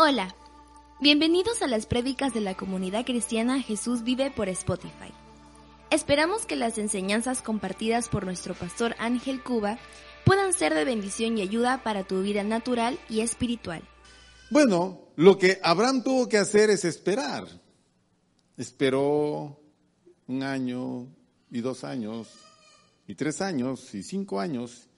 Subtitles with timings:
[0.00, 0.32] Hola,
[1.00, 5.12] bienvenidos a las prédicas de la comunidad cristiana Jesús vive por Spotify.
[5.90, 9.76] Esperamos que las enseñanzas compartidas por nuestro pastor Ángel Cuba
[10.24, 13.82] puedan ser de bendición y ayuda para tu vida natural y espiritual.
[14.50, 17.48] Bueno, lo que Abraham tuvo que hacer es esperar.
[18.56, 19.60] Esperó
[20.28, 21.08] un año
[21.50, 22.28] y dos años
[23.08, 24.88] y tres años y cinco años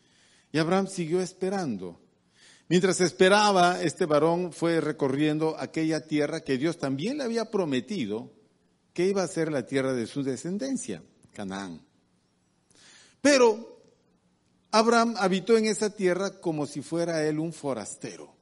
[0.53, 1.99] y Abraham siguió esperando.
[2.70, 8.30] Mientras esperaba, este varón fue recorriendo aquella tierra que Dios también le había prometido
[8.93, 11.80] que iba a ser la tierra de su descendencia, Canaán.
[13.21, 13.82] Pero
[14.71, 18.37] Abraham habitó en esa tierra como si fuera él un forastero.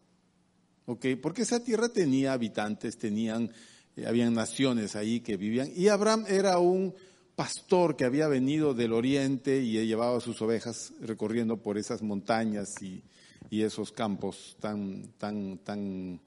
[0.84, 1.06] ¿Ok?
[1.22, 3.50] Porque esa tierra tenía habitantes, tenían,
[3.96, 5.72] eh, habían naciones ahí que vivían.
[5.74, 6.94] Y Abraham era un
[7.34, 13.02] pastor que había venido del oriente y llevaba sus ovejas recorriendo por esas montañas y,
[13.50, 16.20] y esos campos tan, tan, tan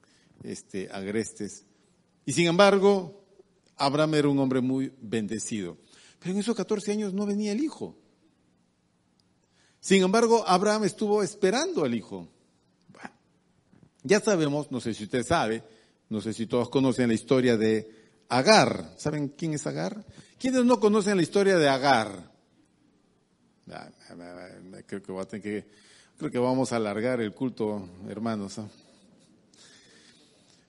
[0.44, 1.66] este, agrestes.
[2.26, 3.24] Y sin embargo,
[3.78, 5.78] Abraham era un hombre muy bendecido.
[6.20, 7.98] Pero en esos 14 años no venía el hijo.
[9.80, 12.28] Sin embargo, Abraham estuvo esperando al hijo.
[14.04, 15.64] ya sabemos, no sé si usted sabe,
[16.10, 17.90] no sé si todos conocen la historia de
[18.30, 18.94] Agar.
[18.98, 20.06] ¿Saben quién es Agar?
[20.40, 22.32] ¿Quiénes no conocen la historia de Agar?
[24.86, 25.68] Creo que voy a tener que
[26.22, 28.62] Creo que vamos a alargar el culto, hermanos.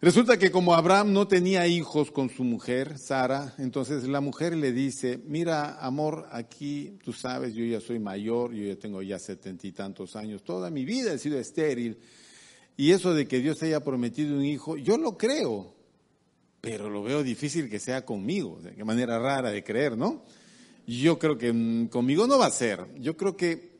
[0.00, 4.72] Resulta que como Abraham no tenía hijos con su mujer, Sara, entonces la mujer le
[4.72, 9.66] dice, mira, amor, aquí tú sabes, yo ya soy mayor, yo ya tengo ya setenta
[9.66, 11.98] y tantos años, toda mi vida he sido estéril,
[12.78, 15.74] y eso de que Dios haya prometido un hijo, yo lo creo,
[16.62, 20.24] pero lo veo difícil que sea conmigo, de qué manera rara de creer, ¿no?
[20.86, 23.71] Yo creo que mm, conmigo no va a ser, yo creo que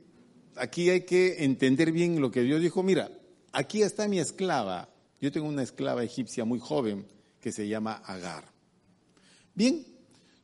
[0.57, 2.83] aquí hay que entender bien lo que Dios dijo.
[2.83, 3.11] Mira,
[3.53, 4.89] aquí está mi esclava.
[5.21, 7.07] Yo tengo una esclava egipcia muy joven
[7.41, 8.45] que se llama Agar.
[9.55, 9.87] Bien,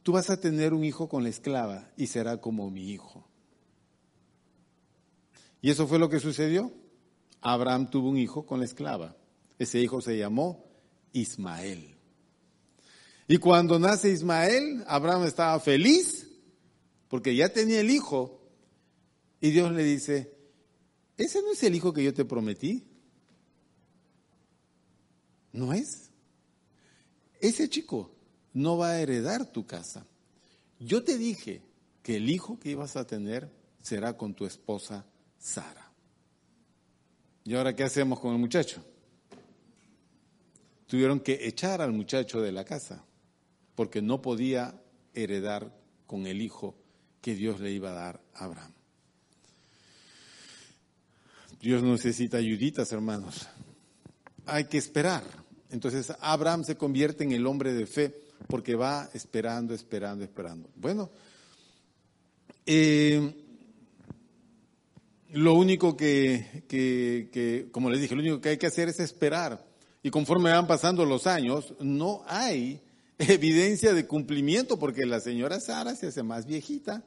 [0.03, 3.27] tú vas a tener un hijo con la esclava y será como mi hijo.
[5.61, 6.73] Y eso fue lo que sucedió.
[7.41, 9.17] Abraham tuvo un hijo con la esclava.
[9.59, 10.65] Ese hijo se llamó
[11.13, 11.97] Ismael.
[13.27, 16.29] Y cuando nace Ismael, Abraham estaba feliz
[17.09, 18.38] porque ya tenía el hijo
[19.41, 20.33] y Dios le dice,
[21.17, 22.87] ¿ese no es el hijo que yo te prometí?
[25.53, 26.11] No es.
[27.41, 28.11] Ese chico
[28.53, 30.07] no va a heredar tu casa.
[30.81, 31.63] Yo te dije
[32.03, 33.51] que el hijo que ibas a tener
[33.81, 35.07] será con tu esposa
[35.39, 35.93] Sara.
[37.45, 38.85] ¿Y ahora qué hacemos con el muchacho?
[40.87, 43.05] Tuvieron que echar al muchacho de la casa
[43.75, 44.83] porque no podía
[45.15, 45.75] heredar
[46.07, 46.75] con el hijo
[47.21, 48.78] que Dios le iba a dar a Abraham.
[51.61, 53.49] Dios necesita ayuditas, hermanos.
[54.47, 55.25] Hay que esperar.
[55.71, 58.15] Entonces Abraham se convierte en el hombre de fe
[58.47, 60.71] porque va esperando, esperando, esperando.
[60.77, 61.11] Bueno,
[62.65, 63.35] eh,
[65.33, 69.67] lo único que, que, como les dije, lo único que hay que hacer es esperar.
[70.03, 72.81] Y conforme van pasando los años, no hay
[73.19, 77.03] evidencia de cumplimiento porque la señora Sara se hace más viejita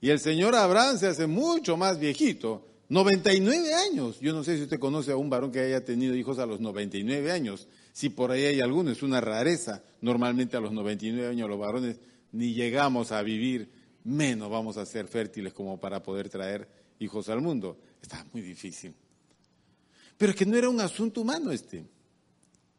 [0.00, 2.71] y el señor Abraham se hace mucho más viejito.
[2.88, 4.20] 99 años.
[4.20, 6.60] Yo no sé si usted conoce a un varón que haya tenido hijos a los
[6.60, 7.68] 99 años.
[7.92, 9.82] Si por ahí hay alguno, es una rareza.
[10.00, 11.98] Normalmente a los 99 años los varones
[12.32, 13.70] ni llegamos a vivir,
[14.04, 17.78] menos vamos a ser fértiles como para poder traer hijos al mundo.
[18.00, 18.94] Está muy difícil.
[20.16, 21.84] Pero es que no era un asunto humano este.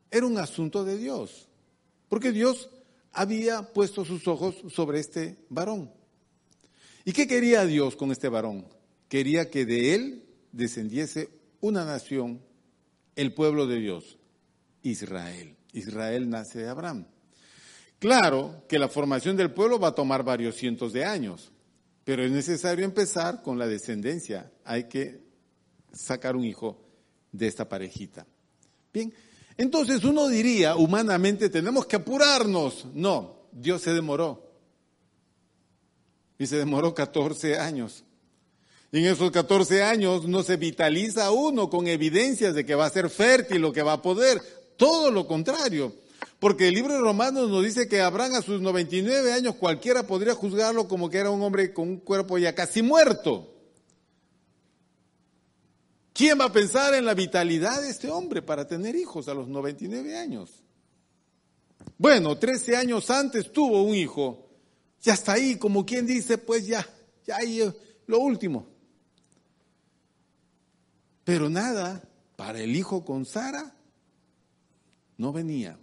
[0.10, 1.48] Era un asunto de Dios.
[2.08, 2.70] Porque Dios
[3.12, 5.92] había puesto sus ojos sobre este varón.
[7.06, 8.66] ¿Y qué quería Dios con este varón?
[9.14, 11.30] Quería que de él descendiese
[11.62, 12.42] una nación,
[13.16, 14.18] el pueblo de Dios,
[14.82, 15.56] Israel.
[15.72, 17.06] Israel nace de Abraham.
[18.00, 21.52] Claro que la formación del pueblo va a tomar varios cientos de años,
[22.04, 24.52] pero es necesario empezar con la descendencia.
[24.66, 25.22] Hay que
[25.92, 26.84] sacar un hijo
[27.32, 28.26] de esta parejita.
[28.92, 29.14] Bien,
[29.58, 32.88] entonces uno diría, humanamente, tenemos que apurarnos.
[32.96, 34.50] No, Dios se demoró.
[36.40, 38.06] Y se demoró 14 años.
[38.94, 42.92] Y en esos 14 años no se vitaliza uno con evidencias de que va a
[42.92, 44.40] ser fértil o que va a poder.
[44.78, 45.96] todo lo contrario.
[46.40, 50.36] Porque el libro de Romanos nos dice que Abraham a sus 99 años cualquiera podría
[50.36, 53.52] juzgarlo como que era un hombre con un cuerpo ya casi muerto.
[56.14, 59.48] ¿Quién va a pensar en la vitalidad de este hombre para tener hijos a los
[59.48, 60.52] 99 años?
[61.98, 64.50] Bueno, 13 años antes tuvo un hijo.
[65.02, 66.88] Ya está ahí, como quien dice, pues ya,
[67.26, 67.74] ya ahí eh,
[68.06, 68.73] lo último.
[71.24, 73.76] Pero nada, para el hijo con Sara
[75.18, 75.80] no venía.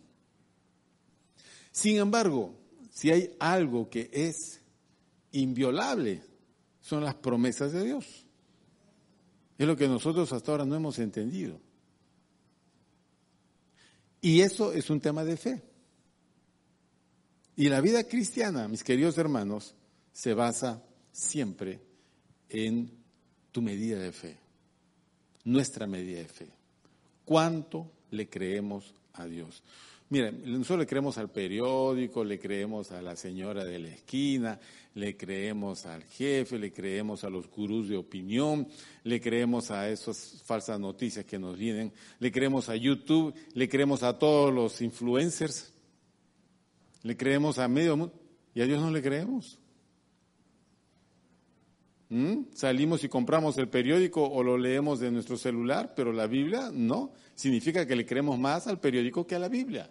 [1.71, 2.59] Sin embargo,
[2.93, 4.61] si hay algo que es
[5.33, 6.23] inviolable,
[6.81, 8.27] son las promesas de Dios.
[9.57, 11.61] Es lo que nosotros hasta ahora no hemos entendido.
[14.21, 15.63] Y eso es un tema de fe.
[17.57, 19.75] Y la vida cristiana, mis queridos hermanos,
[20.13, 20.83] se basa
[21.13, 21.81] siempre
[22.49, 22.91] en
[23.53, 24.40] tu medida de fe,
[25.45, 26.49] nuestra medida de fe.
[27.25, 29.63] ¿Cuánto le creemos a Dios?
[30.11, 34.59] Miren, nosotros le creemos al periódico, le creemos a la señora de la esquina,
[34.97, 38.67] le creemos al jefe, le creemos a los gurús de opinión,
[39.05, 44.03] le creemos a esas falsas noticias que nos vienen, le creemos a YouTube, le creemos
[44.03, 45.73] a todos los influencers,
[47.05, 48.15] le creemos a medio mundo
[48.53, 49.60] y a Dios no le creemos.
[52.11, 52.47] ¿Mm?
[52.55, 57.13] Salimos y compramos el periódico o lo leemos de nuestro celular, pero la Biblia no.
[57.37, 59.89] Significa que le creemos más al periódico que a la Biblia.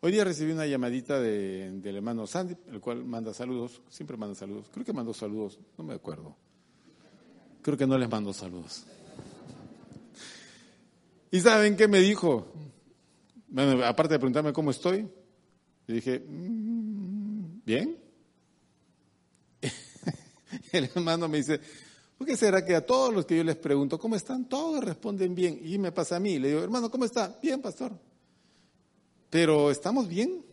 [0.00, 4.34] Hoy día recibí una llamadita de, del hermano Sandy, el cual manda saludos, siempre manda
[4.34, 4.66] saludos.
[4.72, 6.36] Creo que mandó saludos, no me acuerdo.
[7.62, 8.84] Creo que no les mando saludos.
[11.30, 12.46] ¿Y saben qué me dijo?
[13.48, 15.08] Bueno, aparte de preguntarme cómo estoy,
[15.86, 18.01] le dije, mm, bien.
[20.72, 21.60] El hermano me dice,
[22.16, 25.34] ¿por qué será que a todos los que yo les pregunto cómo están, todos responden
[25.34, 25.60] bien?
[25.62, 27.38] Y me pasa a mí, le digo, hermano, ¿cómo está?
[27.42, 27.92] Bien, pastor.
[29.30, 30.44] Pero ¿estamos bien?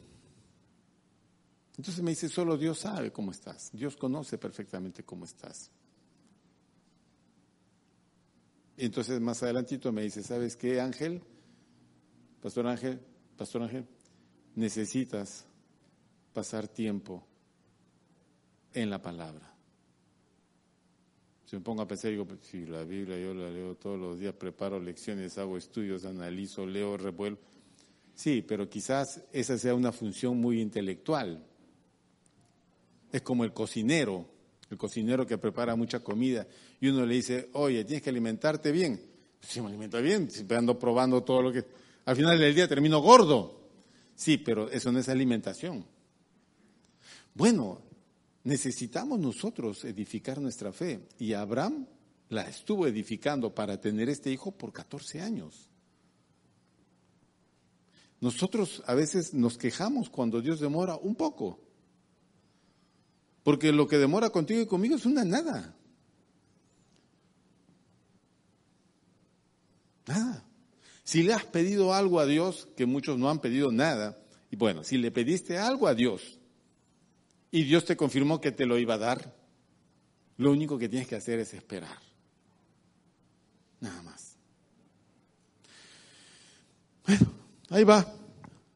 [1.77, 3.71] Entonces me dice, solo Dios sabe cómo estás.
[3.71, 5.71] Dios conoce perfectamente cómo estás.
[8.75, 11.21] Y entonces más adelantito me dice, ¿sabes qué, Ángel?
[12.41, 13.01] Pastor Ángel,
[13.37, 13.85] Pastor Ángel,
[14.55, 15.45] necesitas
[16.33, 17.25] pasar tiempo
[18.73, 19.53] en la palabra.
[21.49, 24.19] Si me pongo a pensar, digo, pues, si la Biblia yo la leo todos los
[24.19, 27.39] días, preparo lecciones, hago estudios, analizo, leo, revuelvo.
[28.13, 31.43] Sí, pero quizás esa sea una función muy intelectual.
[33.11, 34.29] Es como el cocinero,
[34.69, 36.45] el cocinero que prepara mucha comida
[36.79, 39.01] y uno le dice, oye, tienes que alimentarte bien.
[39.41, 41.65] Si me alimento bien, ando probando todo lo que...
[42.05, 43.71] Al final del día termino gordo.
[44.13, 45.83] Sí, pero eso no es alimentación.
[47.33, 47.88] Bueno,
[48.49, 51.85] necesitamos nosotros edificar nuestra fe y Abraham
[52.29, 55.69] la estuvo edificando para tener este hijo por 14 años.
[58.19, 61.59] Nosotros a veces nos quejamos cuando Dios demora un poco.
[63.43, 65.75] Porque lo que demora contigo y conmigo es una nada.
[70.07, 70.43] Nada.
[71.03, 74.19] Si le has pedido algo a Dios, que muchos no han pedido nada,
[74.51, 76.38] y bueno, si le pediste algo a Dios
[77.51, 79.35] y Dios te confirmó que te lo iba a dar,
[80.37, 81.97] lo único que tienes que hacer es esperar.
[83.79, 84.35] Nada más.
[87.05, 87.39] Bueno,
[87.69, 88.05] Ahí va.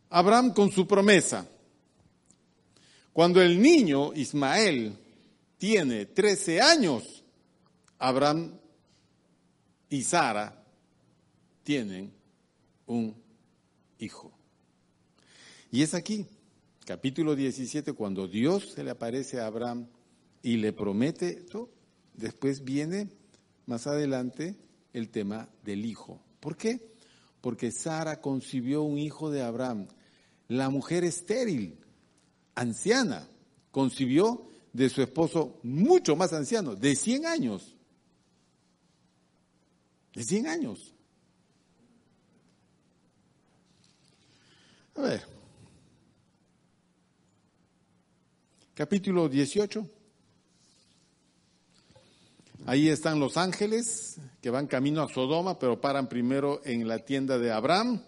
[0.09, 1.47] Abraham con su promesa.
[3.11, 4.95] Cuando el niño Ismael
[5.57, 7.23] tiene 13 años,
[7.97, 8.59] Abraham
[9.89, 10.63] y Sara
[11.63, 12.13] tienen
[12.85, 13.15] un
[13.97, 14.31] hijo.
[15.71, 16.27] Y es aquí,
[16.85, 19.87] capítulo 17, cuando Dios se le aparece a Abraham
[20.41, 21.69] y le promete esto,
[22.13, 23.09] después viene
[23.65, 24.55] más adelante
[24.93, 26.21] el tema del hijo.
[26.39, 26.93] ¿Por qué?
[27.43, 29.89] porque Sara concibió un hijo de Abraham.
[30.47, 31.77] La mujer estéril,
[32.55, 33.27] anciana,
[33.69, 37.75] concibió de su esposo mucho más anciano, de 100 años.
[40.15, 40.95] De 100 años.
[44.95, 45.32] A ver.
[48.75, 49.87] Capítulo 18.
[52.65, 57.37] Ahí están los ángeles que van camino a Sodoma, pero paran primero en la tienda
[57.37, 58.01] de Abraham.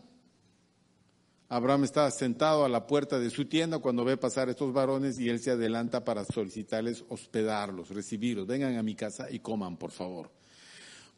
[1.50, 5.30] Abraham está sentado a la puerta de su tienda cuando ve pasar estos varones y
[5.30, 8.48] él se adelanta para solicitarles hospedarlos, recibirlos.
[8.48, 10.32] Vengan a mi casa y coman, por favor.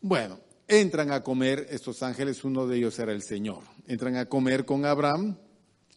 [0.01, 3.63] Bueno, entran a comer estos ángeles, uno de ellos era el Señor.
[3.87, 5.37] Entran a comer con Abraham,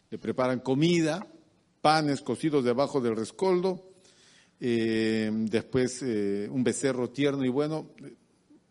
[0.08, 1.26] le preparan comida,
[1.80, 3.90] panes cocidos debajo del rescoldo,
[4.60, 7.90] eh, después eh, un becerro tierno y bueno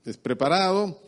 [0.05, 1.01] es preparado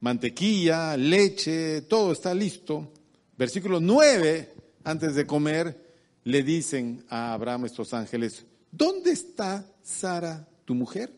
[0.00, 2.92] mantequilla, leche, todo está listo.
[3.36, 5.94] Versículo 9, antes de comer,
[6.24, 11.12] le dicen a Abraham estos ángeles, ¿dónde está Sara, tu mujer?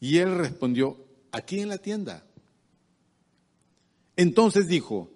[0.00, 2.24] Y él respondió, aquí en la tienda.
[4.16, 5.10] Entonces dijo,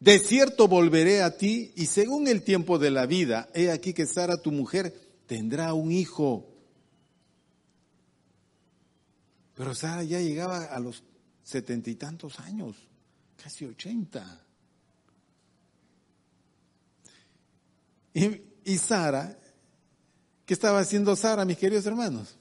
[0.00, 4.06] de cierto volveré a ti y según el tiempo de la vida, he aquí que
[4.06, 4.94] Sara, tu mujer,
[5.26, 6.46] tendrá un hijo.
[9.54, 11.02] Pero Sara ya llegaba a los
[11.42, 12.76] setenta y tantos años,
[13.42, 14.44] casi ochenta.
[18.64, 19.36] Y, Sara,
[20.44, 22.36] ¿qué estaba haciendo Sara, mis queridos hermanos?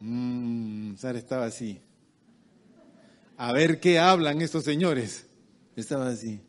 [0.00, 1.80] Mm, Sara estaba así.
[3.36, 5.26] A ver qué hablan estos señores.
[5.76, 6.40] Estaba así,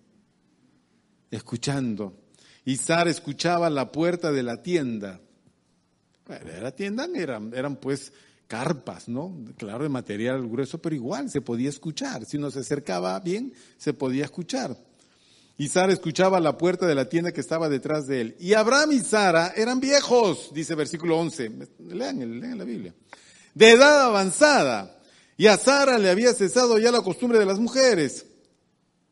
[1.29, 2.17] escuchando.
[2.65, 5.19] Y Sara escuchaba la puerta de la tienda.
[6.27, 8.13] Bueno, la tienda eran, eran pues
[8.47, 9.33] carpas, ¿no?
[9.57, 12.25] Claro, de material grueso, pero igual se podía escuchar.
[12.25, 14.77] Si uno se acercaba bien, se podía escuchar.
[15.57, 18.35] Y Sara escuchaba la puerta de la tienda que estaba detrás de él.
[18.39, 21.51] Y Abraham y Sara eran viejos, dice versículo 11.
[21.89, 22.93] Lean, lean la Biblia.
[23.53, 24.99] De edad avanzada.
[25.37, 28.25] Y a Sara le había cesado ya la costumbre de las mujeres.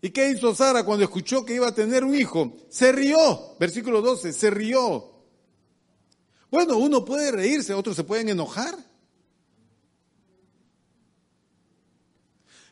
[0.02, 2.56] ¿Y qué hizo Sara cuando escuchó que iba a tener un hijo?
[2.70, 3.56] Se rió.
[3.60, 5.12] Versículo 12, se rió.
[6.50, 8.78] Bueno, uno puede reírse, otros se pueden enojar.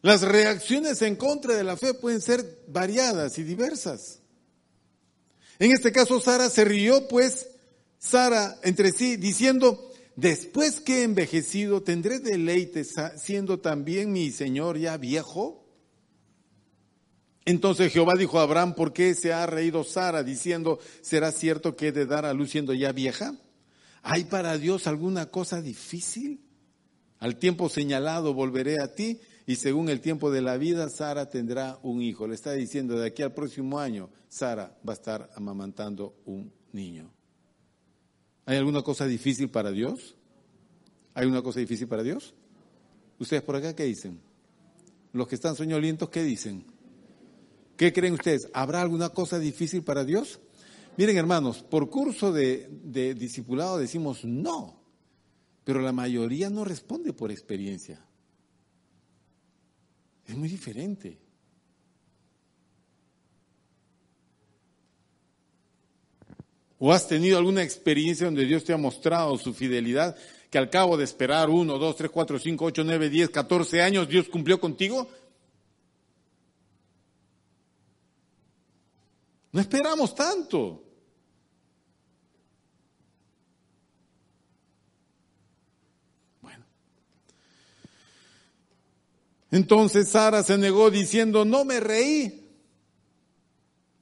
[0.02, 4.20] Las reacciones en contra de la fe pueden ser variadas y diversas.
[5.60, 7.50] En este caso, Sara se rió, pues,
[7.98, 12.86] Sara entre sí, diciendo, después que he envejecido, ¿tendré deleite
[13.18, 15.67] siendo también mi Señor ya viejo?
[17.48, 21.88] Entonces Jehová dijo a Abraham, ¿por qué se ha reído Sara diciendo, ¿será cierto que
[21.88, 23.38] he de dar a luz siendo ya vieja?
[24.04, 26.42] ¿Hay para Dios alguna cosa difícil?
[27.20, 31.80] Al tiempo señalado volveré a ti y según el tiempo de la vida, Sara tendrá
[31.84, 32.28] un hijo.
[32.28, 37.10] Le está diciendo, de aquí al próximo año, Sara va a estar amamantando un niño.
[38.46, 40.18] ¿Hay alguna cosa difícil para Dios?
[41.14, 42.36] ¿Hay una cosa difícil para Dios?
[43.20, 44.20] ¿Ustedes por acá qué dicen?
[45.14, 46.76] Los que están soñolientos, ¿qué dicen?
[47.78, 48.50] ¿Qué creen ustedes?
[48.54, 50.40] ¿Habrá alguna cosa difícil para Dios?
[50.98, 52.68] Miren, hermanos, por curso de,
[53.16, 54.82] discipulado decimos no,
[55.64, 58.04] pero la mayoría no responde por experiencia.
[60.26, 61.20] Es muy diferente.
[66.80, 70.16] ¿O has tenido alguna experiencia donde Dios te ha mostrado su fidelidad,
[70.50, 74.10] que al cabo de esperar uno, dos, tres, cuatro, cinco, ocho, nueve, diez, catorce años,
[74.10, 75.08] Dios cumplió contigo?
[79.52, 80.84] No esperamos tanto.
[86.42, 86.66] Bueno.
[89.52, 92.48] Entonces Sara se negó diciendo, no me reí.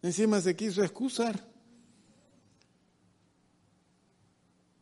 [0.01, 1.43] Encima se quiso excusar.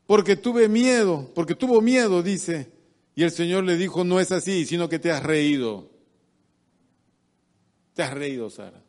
[0.06, 2.72] Porque tuve miedo, porque tuvo miedo, dice.
[3.16, 5.92] Y el Señor le dijo, no es así, sino que te has reído.
[7.94, 8.83] Te has reído, Sara.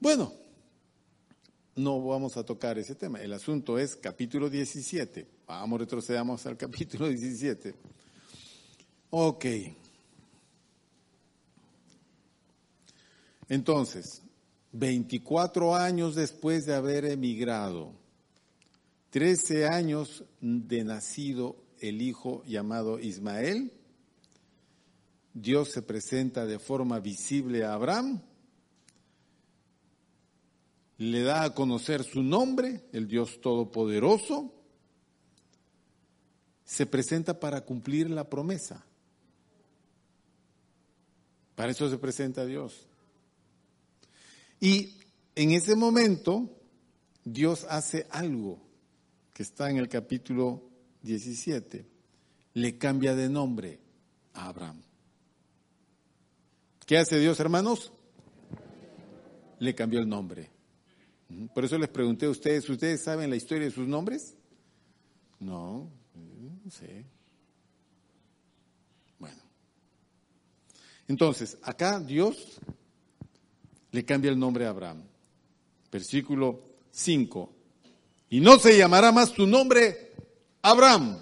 [0.00, 0.32] Bueno,
[1.74, 3.20] no vamos a tocar ese tema.
[3.20, 5.26] El asunto es capítulo 17.
[5.48, 7.74] Vamos, retrocedamos al capítulo 17.
[9.10, 9.44] Ok.
[13.48, 14.22] Entonces,
[14.70, 17.92] 24 años después de haber emigrado,
[19.10, 23.72] 13 años de nacido el hijo llamado Ismael,
[25.34, 28.22] Dios se presenta de forma visible a Abraham
[30.98, 34.52] le da a conocer su nombre, el Dios Todopoderoso,
[36.64, 38.84] se presenta para cumplir la promesa.
[41.54, 42.86] Para eso se presenta Dios.
[44.60, 44.98] Y
[45.34, 46.50] en ese momento
[47.24, 48.60] Dios hace algo
[49.32, 50.68] que está en el capítulo
[51.02, 51.86] 17.
[52.54, 53.78] Le cambia de nombre
[54.34, 54.82] a Abraham.
[56.84, 57.92] ¿Qué hace Dios, hermanos?
[59.60, 60.57] Le cambió el nombre.
[61.54, 64.34] Por eso les pregunté a ustedes, ¿ustedes saben la historia de sus nombres?
[65.40, 65.90] No,
[66.64, 67.04] no sé.
[69.18, 69.36] Bueno.
[71.06, 72.58] Entonces, acá Dios
[73.92, 75.02] le cambia el nombre a Abraham.
[75.92, 77.52] Versículo 5.
[78.30, 80.12] Y no se llamará más tu nombre
[80.62, 81.18] Abraham,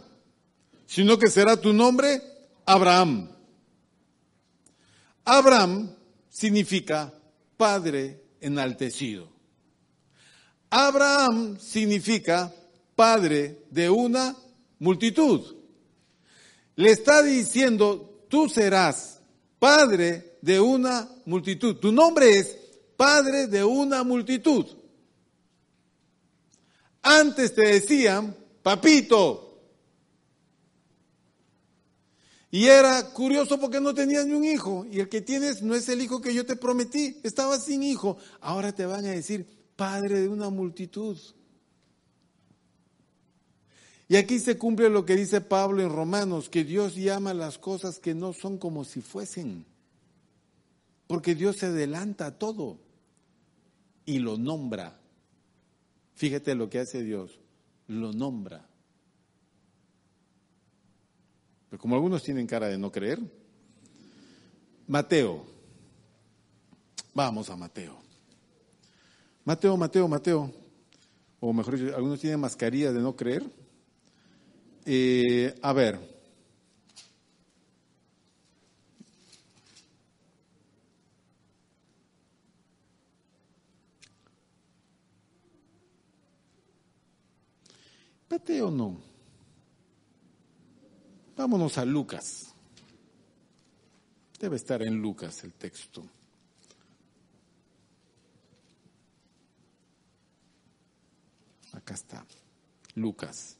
[0.86, 2.20] sino que será tu nombre
[2.64, 3.28] Abraham.
[5.24, 5.94] Abraham
[6.28, 7.12] significa
[7.56, 9.35] padre enaltecido.
[10.70, 12.52] Abraham significa
[12.94, 14.36] padre de una
[14.78, 15.56] multitud.
[16.76, 19.20] Le está diciendo, tú serás
[19.58, 21.76] padre de una multitud.
[21.76, 22.56] Tu nombre es
[22.96, 24.66] padre de una multitud.
[27.02, 29.42] Antes te decían, papito.
[32.50, 34.86] Y era curioso porque no tenías ni un hijo.
[34.90, 37.20] Y el que tienes no es el hijo que yo te prometí.
[37.22, 38.18] Estabas sin hijo.
[38.40, 39.46] Ahora te van a decir,
[39.76, 41.18] padre de una multitud.
[44.08, 47.98] Y aquí se cumple lo que dice Pablo en Romanos, que Dios llama las cosas
[47.98, 49.66] que no son como si fuesen.
[51.06, 52.78] Porque Dios se adelanta a todo
[54.04, 54.98] y lo nombra.
[56.14, 57.38] Fíjate lo que hace Dios,
[57.88, 58.66] lo nombra.
[61.68, 63.20] Pero como algunos tienen cara de no creer,
[64.86, 65.44] Mateo,
[67.12, 68.05] vamos a Mateo.
[69.46, 70.52] Mateo, Mateo, Mateo,
[71.40, 73.44] o mejor dicho, algunos tienen mascarilla de no creer.
[74.84, 76.16] Eh, a ver.
[88.62, 89.00] o no.
[91.36, 92.54] Vámonos a Lucas.
[94.38, 96.04] Debe estar en Lucas el texto.
[101.86, 102.26] Acá está.
[102.96, 103.56] Lucas.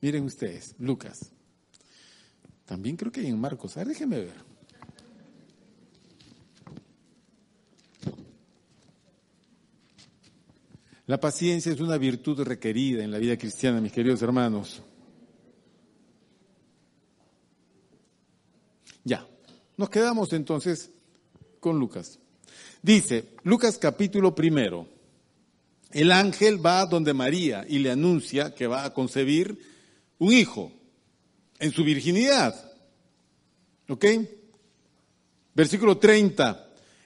[0.00, 1.30] Miren ustedes, Lucas.
[2.64, 3.76] También creo que hay en Marcos.
[3.76, 4.44] A ver, déjenme ver.
[11.06, 14.82] La paciencia es una virtud requerida en la vida cristiana, mis queridos hermanos.
[19.04, 19.24] Ya,
[19.76, 20.90] nos quedamos entonces
[21.60, 22.18] con Lucas.
[22.82, 24.86] Dice, Lucas capítulo primero,
[25.92, 29.58] el ángel va donde María y le anuncia que va a concebir
[30.18, 30.72] un hijo
[31.58, 32.54] en su virginidad.
[33.88, 34.04] ¿Ok?
[35.54, 36.64] Versículo 30.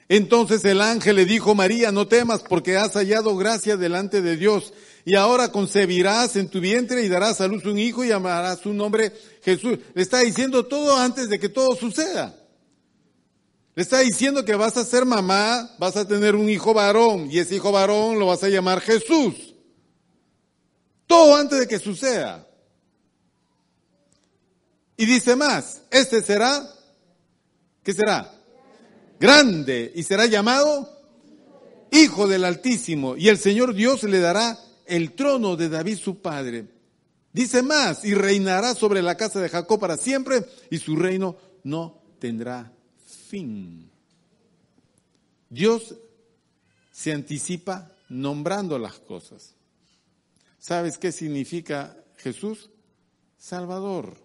[0.09, 4.73] Entonces el ángel le dijo, María, no temas porque has hallado gracia delante de Dios
[5.05, 8.73] y ahora concebirás en tu vientre y darás a luz un hijo y llamarás su
[8.73, 9.79] nombre Jesús.
[9.93, 12.40] Le está diciendo todo antes de que todo suceda.
[13.73, 17.39] Le está diciendo que vas a ser mamá, vas a tener un hijo varón y
[17.39, 19.55] ese hijo varón lo vas a llamar Jesús.
[21.07, 22.47] Todo antes de que suceda.
[24.97, 26.67] Y dice más, este será,
[27.83, 28.33] ¿qué será?
[29.19, 30.89] Grande y será llamado
[31.91, 33.15] Hijo del Altísimo.
[33.15, 36.67] Y el Señor Dios le dará el trono de David su padre.
[37.31, 42.01] Dice más, y reinará sobre la casa de Jacob para siempre, y su reino no
[42.19, 42.73] tendrá
[43.31, 43.89] fin.
[45.49, 45.95] Dios
[46.91, 49.55] se anticipa nombrando las cosas.
[50.59, 52.69] ¿Sabes qué significa Jesús?
[53.37, 54.17] Salvador.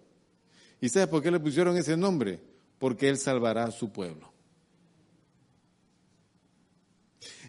[0.81, 2.41] ¿Y sabes por qué le pusieron ese nombre?
[2.77, 4.31] Porque Él salvará a su pueblo.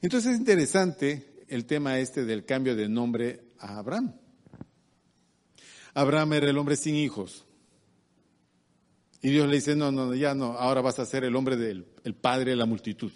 [0.00, 4.14] Entonces es interesante el tema este del cambio de nombre a Abraham.
[5.92, 7.47] Abraham era el hombre sin hijos.
[9.20, 11.86] Y Dios le dice, no, no, ya no, ahora vas a ser el hombre del
[12.04, 13.12] el padre de la multitud.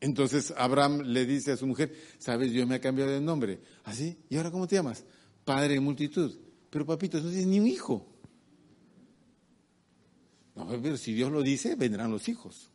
[0.00, 3.60] Entonces Abraham le dice a su mujer, sabes, Dios me ha cambiado de nombre.
[3.84, 4.18] ¿Así?
[4.18, 5.04] ¿Ah, ¿Y ahora cómo te llamas?
[5.44, 6.36] Padre de multitud.
[6.68, 8.06] Pero papito, no tienes ni un hijo.
[10.54, 12.70] No, pero si Dios lo dice, vendrán los hijos.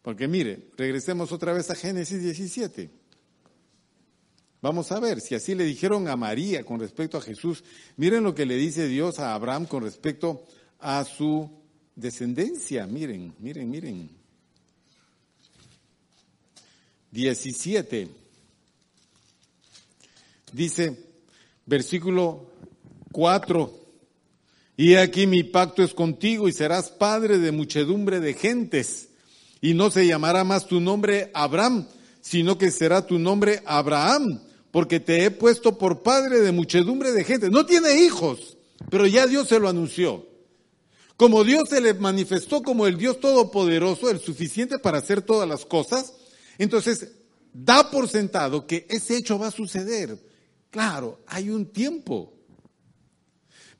[0.00, 2.90] Porque mire, regresemos otra vez a Génesis 17.
[4.60, 7.62] Vamos a ver, si así le dijeron a María con respecto a Jesús,
[7.96, 10.44] miren lo que le dice Dios a Abraham con respecto
[10.80, 11.50] a su
[11.94, 12.86] descendencia.
[12.86, 14.10] Miren, miren, miren.
[17.10, 18.08] 17.
[20.52, 21.04] Dice,
[21.66, 22.50] versículo
[23.12, 23.78] 4.
[24.76, 29.08] Y aquí mi pacto es contigo y serás padre de muchedumbre de gentes.
[29.60, 31.88] Y no se llamará más tu nombre Abraham,
[32.20, 34.40] sino que será tu nombre Abraham,
[34.70, 37.50] porque te he puesto por padre de muchedumbre de gentes.
[37.50, 38.58] No tiene hijos,
[38.90, 40.26] pero ya Dios se lo anunció.
[41.16, 45.66] Como Dios se le manifestó como el Dios todopoderoso, el suficiente para hacer todas las
[45.66, 46.12] cosas,
[46.58, 47.08] entonces
[47.52, 50.18] da por sentado que ese hecho va a suceder.
[50.70, 52.34] Claro, hay un tiempo.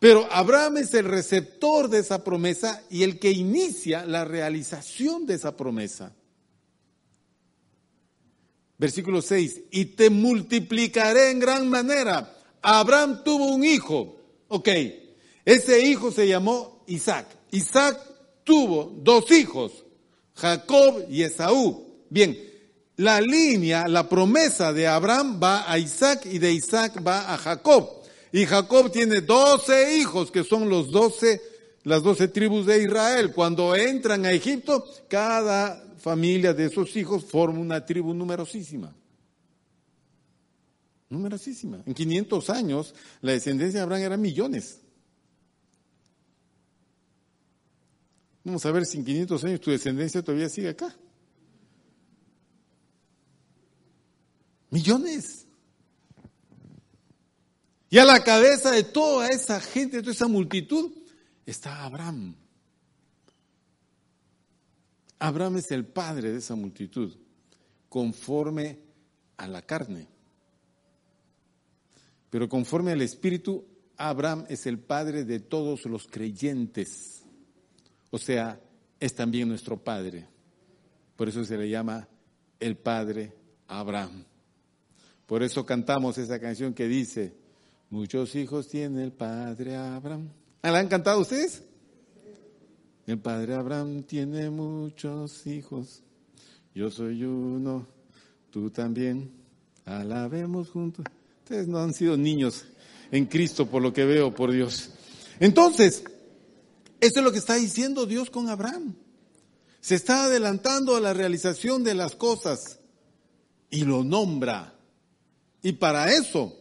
[0.01, 5.35] Pero Abraham es el receptor de esa promesa y el que inicia la realización de
[5.35, 6.15] esa promesa.
[8.79, 12.33] Versículo 6, y te multiplicaré en gran manera.
[12.63, 14.17] Abraham tuvo un hijo.
[14.47, 14.69] Ok,
[15.45, 17.27] ese hijo se llamó Isaac.
[17.51, 17.99] Isaac
[18.45, 19.85] tuvo dos hijos,
[20.35, 22.05] Jacob y Esaú.
[22.09, 22.39] Bien,
[22.97, 27.91] la línea, la promesa de Abraham va a Isaac y de Isaac va a Jacob.
[28.33, 31.41] Y Jacob tiene doce hijos que son los doce,
[31.85, 33.33] las doce tribus de Israel.
[33.33, 38.95] Cuando entran a Egipto, cada familia de esos hijos forma una tribu numerosísima.
[41.11, 41.83] Numerosísima.
[41.87, 44.81] En 500 años, la descendencia de Abraham era millones.
[48.45, 50.95] Vamos a ver si en 500 años tu descendencia todavía sigue acá.
[54.71, 55.47] Millones.
[57.91, 60.93] Y a la cabeza de toda esa gente, de toda esa multitud,
[61.47, 62.37] está Abraham.
[65.19, 67.17] Abraham es el padre de esa multitud,
[67.89, 68.79] conforme
[69.37, 70.07] a la carne.
[72.31, 73.65] Pero conforme al Espíritu,
[73.97, 77.23] Abraham es el padre de todos los creyentes.
[78.11, 78.61] O sea,
[79.01, 80.27] es también nuestro padre.
[81.17, 82.07] Por eso se le llama
[82.61, 83.33] el padre
[83.67, 84.25] Abraham.
[85.27, 87.35] Por eso cantamos esa canción que dice,
[87.91, 90.29] muchos hijos tiene el padre Abraham.
[90.63, 91.63] ¿Ah, ¿La han cantado ustedes?
[93.09, 96.03] El padre Abraham tiene muchos hijos.
[96.75, 97.87] Yo soy uno,
[98.51, 99.33] tú también.
[99.87, 101.07] Alabemos juntos.
[101.43, 102.67] Ustedes no han sido niños
[103.11, 104.91] en Cristo por lo que veo, por Dios.
[105.41, 106.05] Entonces,
[107.01, 108.95] eso es lo que está diciendo Dios con Abraham.
[109.81, 112.79] Se está adelantando a la realización de las cosas
[113.71, 114.75] y lo nombra.
[115.63, 116.55] Y para eso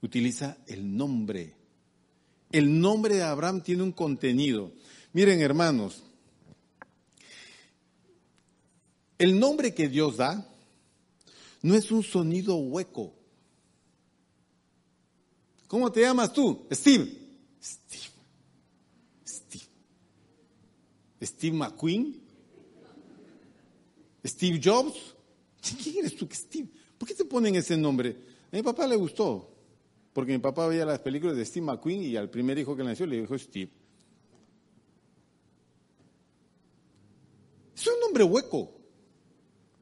[0.00, 1.56] utiliza el nombre.
[2.52, 4.70] El nombre de Abraham tiene un contenido.
[5.16, 6.02] Miren, hermanos,
[9.16, 10.46] el nombre que Dios da
[11.62, 13.14] no es un sonido hueco.
[15.68, 16.66] ¿Cómo te llamas tú?
[16.70, 17.10] Steve.
[17.62, 18.04] Steve.
[19.26, 19.64] Steve.
[21.22, 22.20] Steve McQueen.
[24.22, 25.14] Steve Jobs.
[25.82, 26.68] ¿Quién eres tú, Steve?
[26.98, 28.14] ¿Por qué te ponen ese nombre?
[28.52, 29.50] A mi papá le gustó,
[30.12, 33.06] porque mi papá veía las películas de Steve McQueen y al primer hijo que nació
[33.06, 33.85] le dijo Steve.
[37.76, 38.72] Es un nombre hueco.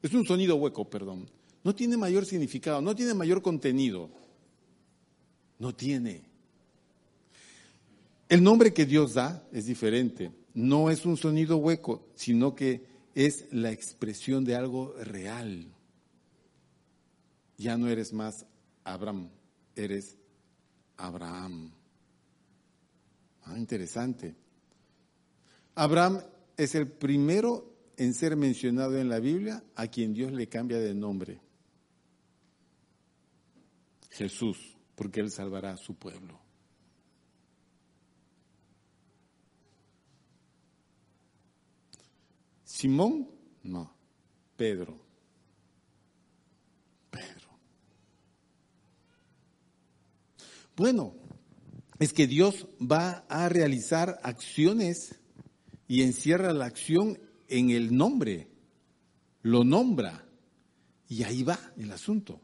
[0.03, 1.31] Es un sonido hueco, perdón.
[1.63, 4.11] No tiene mayor significado, no tiene mayor contenido.
[5.59, 6.25] No tiene.
[8.29, 10.33] El nombre que Dios da es diferente.
[10.53, 15.75] No es un sonido hueco, sino que es la expresión de algo real
[17.57, 18.47] ya no eres más
[18.85, 19.31] Abraham,
[19.75, 20.17] eres
[20.97, 21.73] Abraham.
[23.45, 24.35] Ah, interesante.
[25.75, 26.21] Abraham
[26.57, 30.95] es el primero en ser mencionado en la Biblia a quien Dios le cambia de
[30.95, 31.41] nombre.
[34.11, 36.41] Jesús, porque Él salvará a su pueblo.
[42.65, 43.31] Simón,
[43.63, 43.95] no,
[44.57, 45.05] Pedro.
[50.77, 51.15] Bueno,
[52.01, 55.15] es que Dios va a realizar acciones
[55.87, 58.49] y encierra la acción en el nombre,
[59.43, 60.25] lo nombra
[61.09, 62.41] y ahí va el asunto.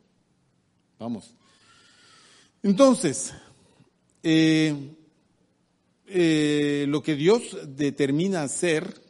[0.98, 1.34] Vamos.
[2.62, 3.32] Entonces,
[4.22, 4.74] eh,
[6.06, 9.00] eh, lo que Dios determina hacer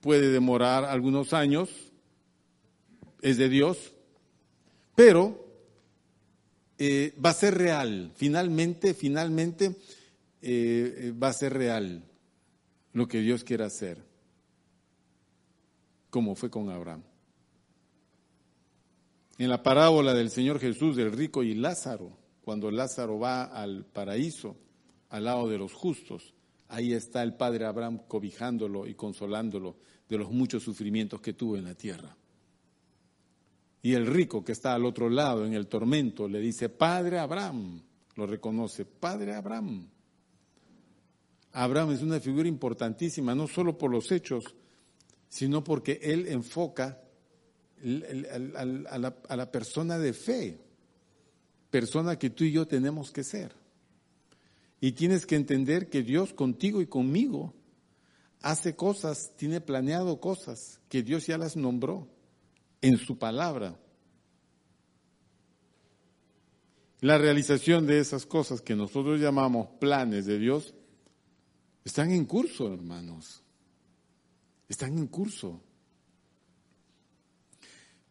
[0.00, 1.70] puede demorar algunos años,
[3.22, 3.92] es de Dios,
[4.94, 5.46] pero
[6.78, 9.76] eh, va a ser real, finalmente, finalmente
[11.20, 12.04] va a ser real
[12.92, 14.04] lo que Dios quiere hacer,
[16.10, 17.02] como fue con Abraham.
[19.38, 24.56] En la parábola del Señor Jesús, del rico y Lázaro, cuando Lázaro va al paraíso,
[25.10, 26.34] al lado de los justos,
[26.68, 29.76] ahí está el padre Abraham cobijándolo y consolándolo
[30.08, 32.16] de los muchos sufrimientos que tuvo en la tierra.
[33.82, 37.80] Y el rico que está al otro lado en el tormento le dice, Padre Abraham,
[38.16, 39.88] lo reconoce, Padre Abraham.
[41.52, 44.44] Abraham es una figura importantísima, no solo por los hechos,
[45.28, 47.00] sino porque él enfoca
[47.80, 50.58] a la, persona de fe,
[51.70, 53.52] persona que tú y yo tenemos que ser.
[54.80, 57.54] Y tienes que entender que Dios contigo y conmigo
[58.40, 62.08] hace cosas, tiene planeado cosas, que Dios ya las nombró
[62.80, 63.78] en su palabra.
[67.00, 70.74] La realización de esas cosas que nosotros llamamos planes de Dios
[71.84, 73.42] están en curso, hermanos.
[74.68, 75.62] Están en curso.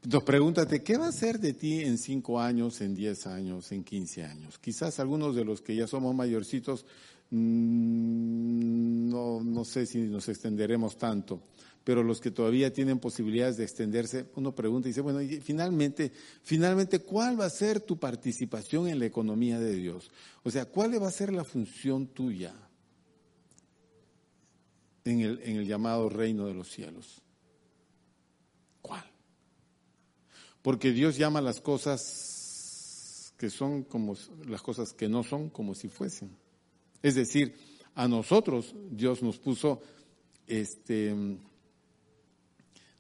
[0.04, 3.84] Entonces pregúntate, ¿qué va a ser de ti en cinco años, en diez años, en
[3.84, 4.58] quince años?
[4.58, 6.86] Quizás algunos de los que ya somos mayorcitos,
[7.30, 11.42] mm, no, no sé si nos extenderemos tanto,
[11.84, 16.12] pero los que todavía tienen posibilidades de extenderse, uno pregunta y dice, bueno, y finalmente,
[16.42, 20.10] finalmente, ¿cuál va a ser tu participación en la economía de Dios?
[20.44, 22.56] O sea, ¿cuál va a ser la función tuya
[25.12, 27.22] en el, llamado reino de los cielos?
[28.82, 29.04] ¿Cuál?
[30.62, 34.16] Porque Dios llama las cosas que son como
[34.48, 36.36] las cosas que no son como si fuesen.
[37.02, 37.56] Es decir,
[37.96, 39.82] a nosotros Dios nos puso
[40.46, 41.16] este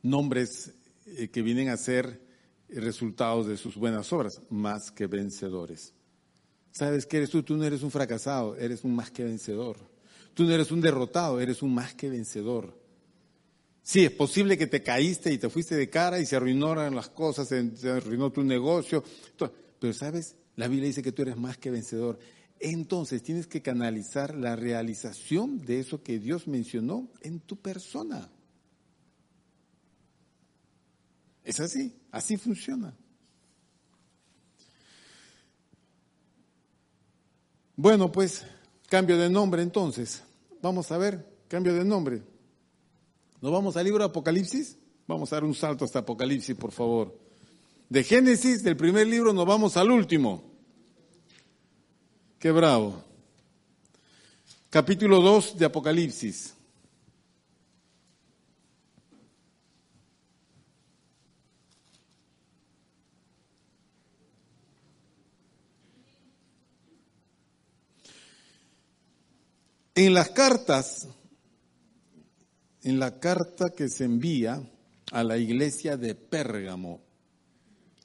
[0.01, 0.73] nombres
[1.05, 2.21] eh, que vienen a ser
[2.69, 5.93] resultados de sus buenas obras, más que vencedores.
[6.71, 7.43] ¿Sabes qué eres tú?
[7.43, 9.77] Tú no eres un fracasado, eres un más que vencedor.
[10.37, 12.79] Tú no eres un derrotado, eres un más que vencedor.
[13.81, 17.09] Sí, es posible que te caíste y te fuiste de cara y se arruinaron las
[17.09, 19.03] cosas, se arruinó tu negocio,
[19.79, 22.19] pero sabes, la Biblia dice que tú eres más que vencedor.
[22.59, 28.29] Entonces tienes que canalizar la realización de eso que Dios mencionó en tu persona.
[31.43, 32.95] Es así, así funciona.
[37.75, 38.45] Bueno, pues
[38.87, 40.26] cambio de nombre entonces.
[40.61, 42.21] Vamos a ver, cambio de nombre.
[43.41, 44.77] ¿Nos vamos al libro de Apocalipsis?
[45.07, 47.17] Vamos a dar un salto hasta Apocalipsis, por favor.
[47.89, 50.43] De Génesis, del primer libro, nos vamos al último.
[52.39, 53.01] Qué bravo.
[54.69, 56.56] Capítulo 2 de Apocalipsis.
[69.97, 71.07] En las cartas,
[72.83, 74.61] en la carta que se envía
[75.11, 77.01] a la iglesia de Pérgamo,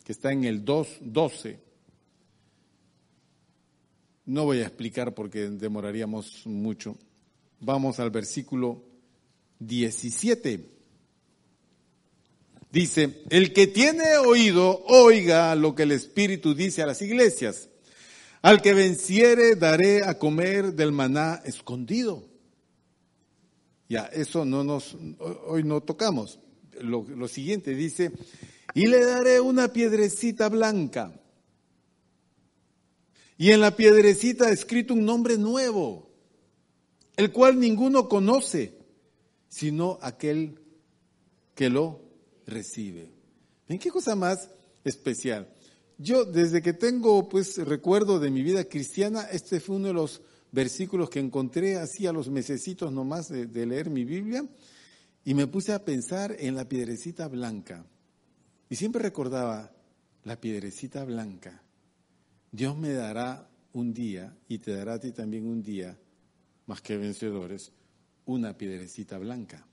[0.03, 1.59] que está en el 2.12,
[4.25, 6.97] no voy a explicar porque demoraríamos mucho.
[7.61, 8.83] Vamos al versículo
[9.59, 10.71] 17.
[12.71, 17.69] Dice, el que tiene oído, oiga lo que el Espíritu dice a las iglesias.
[18.43, 22.29] Al que venciere daré a comer del maná escondido.
[23.89, 24.97] Ya, eso no nos,
[25.47, 26.41] hoy no tocamos.
[26.81, 28.11] Lo, siguiente dice,
[28.75, 31.13] y le daré una piedrecita blanca.
[33.39, 36.11] Y en la piedrecita escrito un nombre nuevo,
[37.17, 38.77] el cual ninguno conoce,
[39.49, 40.59] sino aquel
[41.55, 42.01] que lo
[42.47, 43.13] recibe.
[43.69, 44.49] ¿En qué cosa más
[44.85, 45.52] especial?
[46.03, 50.21] Yo desde que tengo pues recuerdo de mi vida cristiana, este fue uno de los
[50.51, 54.45] versículos que encontré así a los mesecitos nomás de, de leer mi Biblia
[55.25, 57.87] y me puse a pensar en la piedrecita blanca.
[58.69, 59.71] Y siempre recordaba,
[60.25, 61.63] la piedrecita blanca,
[62.51, 65.97] Dios me dará un día y te dará a ti también un día,
[66.67, 67.71] más que vencedores,
[68.25, 69.69] una piedrecita blanca.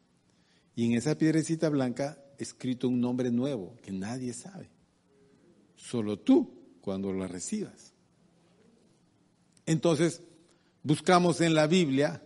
[0.76, 4.70] Y en esa piedrecita blanca escrito un nombre nuevo que nadie sabe
[5.80, 7.94] solo tú cuando la recibas.
[9.66, 10.22] Entonces,
[10.84, 12.22] buscamos en la Biblia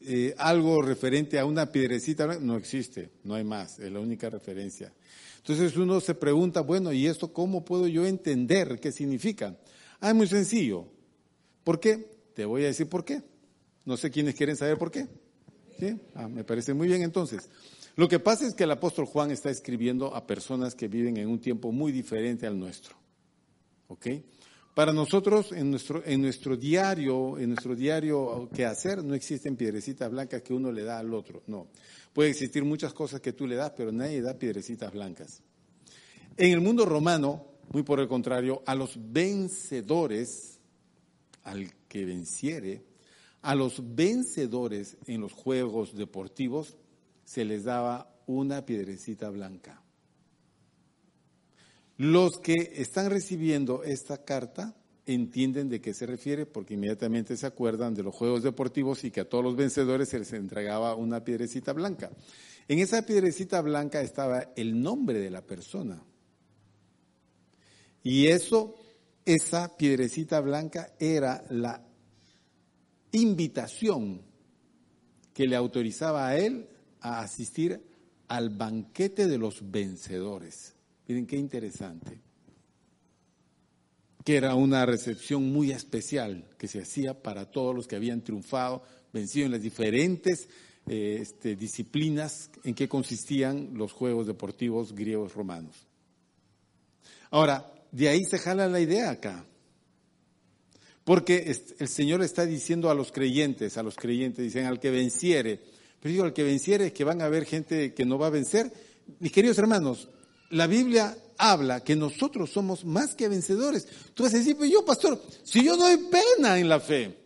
[0.00, 4.92] eh, algo referente a una piedrecita, no existe, no hay más, es la única referencia.
[5.38, 9.56] Entonces uno se pregunta, bueno, ¿y esto cómo puedo yo entender qué significa?
[10.00, 10.86] Ah, es muy sencillo.
[11.64, 12.08] ¿Por qué?
[12.34, 13.22] Te voy a decir por qué.
[13.84, 15.06] No sé quiénes quieren saber por qué.
[15.78, 15.98] ¿Sí?
[16.14, 17.48] Ah, me parece muy bien entonces.
[17.96, 21.28] Lo que pasa es que el apóstol Juan está escribiendo a personas que viven en
[21.28, 22.96] un tiempo muy diferente al nuestro.
[23.88, 24.06] ¿Ok?
[24.74, 30.10] Para nosotros, en nuestro, en nuestro diario, en nuestro diario que hacer, no existen piedrecitas
[30.10, 31.44] blancas que uno le da al otro.
[31.46, 31.68] No.
[32.12, 35.42] Puede existir muchas cosas que tú le das, pero nadie da piedrecitas blancas.
[36.36, 40.58] En el mundo romano, muy por el contrario, a los vencedores,
[41.44, 42.82] al que venciere,
[43.42, 46.76] a los vencedores en los juegos deportivos,
[47.24, 49.82] se les daba una piedrecita blanca.
[51.96, 54.74] Los que están recibiendo esta carta
[55.06, 59.20] entienden de qué se refiere porque inmediatamente se acuerdan de los juegos deportivos y que
[59.20, 62.10] a todos los vencedores se les entregaba una piedrecita blanca.
[62.66, 66.02] En esa piedrecita blanca estaba el nombre de la persona.
[68.02, 68.74] Y eso,
[69.24, 71.86] esa piedrecita blanca era la
[73.12, 74.22] invitación
[75.32, 76.68] que le autorizaba a él
[77.04, 77.80] a asistir
[78.28, 80.74] al banquete de los vencedores.
[81.06, 82.18] Miren qué interesante.
[84.24, 88.82] Que era una recepción muy especial que se hacía para todos los que habían triunfado,
[89.12, 90.48] vencido en las diferentes
[90.86, 95.76] eh, este, disciplinas en que consistían los juegos deportivos griegos romanos.
[97.30, 99.44] Ahora, de ahí se jala la idea acá.
[101.04, 105.60] Porque el Señor está diciendo a los creyentes, a los creyentes, dicen, al que venciere,
[106.04, 108.70] Pero digo, al que venciere que van a haber gente que no va a vencer.
[109.20, 110.10] Mis queridos hermanos,
[110.50, 113.88] la Biblia habla que nosotros somos más que vencedores.
[114.12, 117.16] Tú vas a decir, pues yo, pastor, si yo doy pena en la fe,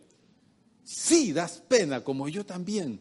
[0.84, 3.00] sí, das pena, como yo también.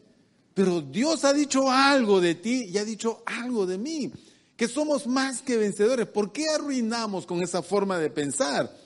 [0.52, 4.10] Pero Dios ha dicho algo de ti y ha dicho algo de mí,
[4.56, 6.08] que somos más que vencedores.
[6.08, 8.76] ¿Por qué arruinamos con esa forma de pensar?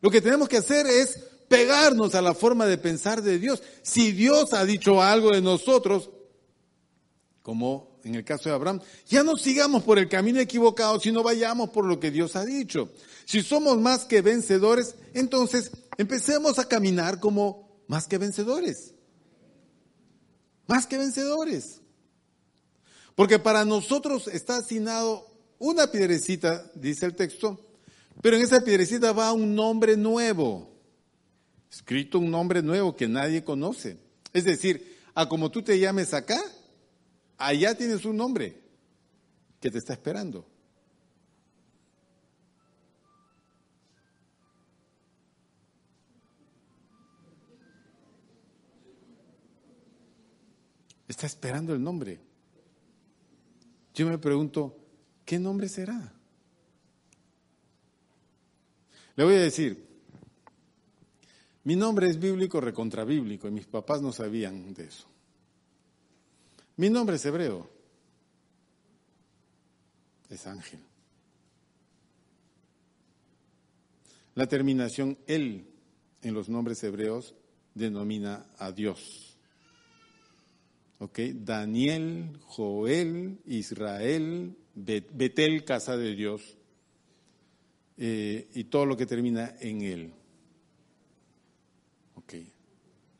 [0.00, 3.60] Lo que tenemos que hacer es pegarnos a la forma de pensar de Dios.
[3.82, 6.10] Si Dios ha dicho algo de nosotros,
[7.48, 11.70] como en el caso de Abraham, ya no sigamos por el camino equivocado, sino vayamos
[11.70, 12.92] por lo que Dios ha dicho.
[13.24, 18.92] Si somos más que vencedores, entonces empecemos a caminar como más que vencedores.
[20.66, 21.80] Más que vencedores.
[23.14, 25.26] Porque para nosotros está asignado
[25.58, 27.58] una piedrecita, dice el texto,
[28.20, 30.68] pero en esa piedrecita va un nombre nuevo.
[31.72, 33.96] Escrito un nombre nuevo que nadie conoce.
[34.34, 36.38] Es decir, a como tú te llames acá,
[37.38, 38.60] allá tienes un nombre
[39.60, 40.46] que te está esperando.
[51.06, 52.20] Está esperando el nombre.
[53.94, 54.76] Yo me pregunto,
[55.24, 56.12] ¿qué nombre será?
[59.16, 59.84] Le voy a decir,
[61.64, 65.07] mi nombre es bíblico, recontrabíblico, y mis papás no sabían de eso.
[66.78, 67.68] Mi nombre es hebreo,
[70.30, 70.78] es ángel.
[74.36, 75.66] La terminación él
[76.22, 77.34] en los nombres hebreos
[77.74, 79.36] denomina a Dios.
[81.00, 81.18] ¿Ok?
[81.34, 86.56] Daniel, Joel, Israel, Betel, casa de Dios,
[87.96, 90.12] eh, y todo lo que termina en él.
[92.14, 92.34] ¿Ok?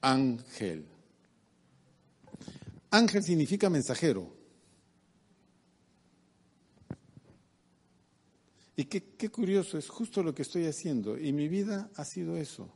[0.00, 0.97] Ángel.
[2.90, 4.36] Ángel significa mensajero.
[8.76, 11.18] Y qué, qué, curioso, es justo lo que estoy haciendo.
[11.18, 12.72] Y mi vida ha sido eso.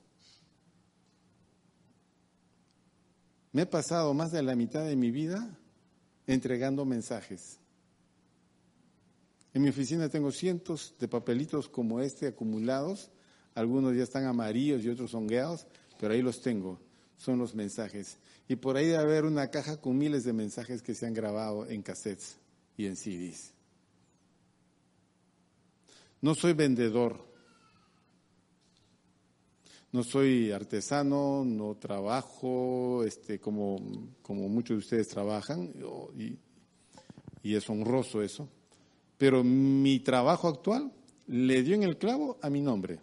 [3.53, 5.59] Me he pasado más de la mitad de mi vida
[6.27, 7.59] entregando mensajes.
[9.55, 13.11] En mi oficina tengo cientos de papelitos como este acumulados.
[13.55, 15.67] Algunos ya están amarillos y otros hongueados,
[16.01, 16.81] pero ahí los tengo.
[17.17, 18.19] Son los mensajes.
[18.49, 21.67] Y por ahí debe haber una caja con miles de mensajes que se han grabado
[21.67, 22.39] en cassettes
[22.77, 23.53] y en CDs.
[26.21, 27.33] No soy vendedor.
[29.93, 35.71] No soy artesano, no trabajo este, como, como muchos de ustedes trabajan,
[36.17, 36.39] y,
[37.43, 38.49] y es honroso eso.
[39.19, 40.91] Pero mi trabajo actual
[41.27, 43.01] le dio en el clavo a mi nombre.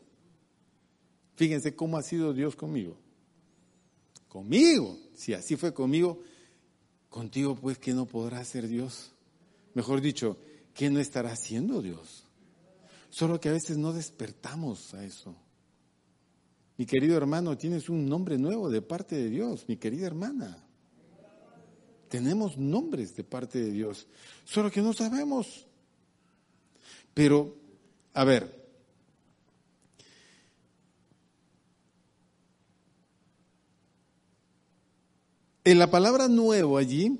[1.35, 2.97] Fíjense cómo ha sido Dios conmigo.
[4.27, 6.21] Conmigo, si así fue conmigo,
[7.09, 9.11] contigo pues que no podrá ser Dios.
[9.73, 10.37] Mejor dicho,
[10.73, 12.23] ¿qué no estará haciendo Dios?
[13.09, 15.35] Solo que a veces no despertamos a eso.
[16.77, 20.65] Mi querido hermano, tienes un nombre nuevo de parte de Dios, mi querida hermana.
[22.07, 24.07] Tenemos nombres de parte de Dios,
[24.45, 25.67] solo que no sabemos.
[27.13, 27.57] Pero,
[28.13, 28.58] a ver,
[35.69, 37.19] En la palabra nuevo allí,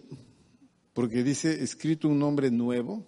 [0.94, 3.06] porque dice escrito un nombre nuevo,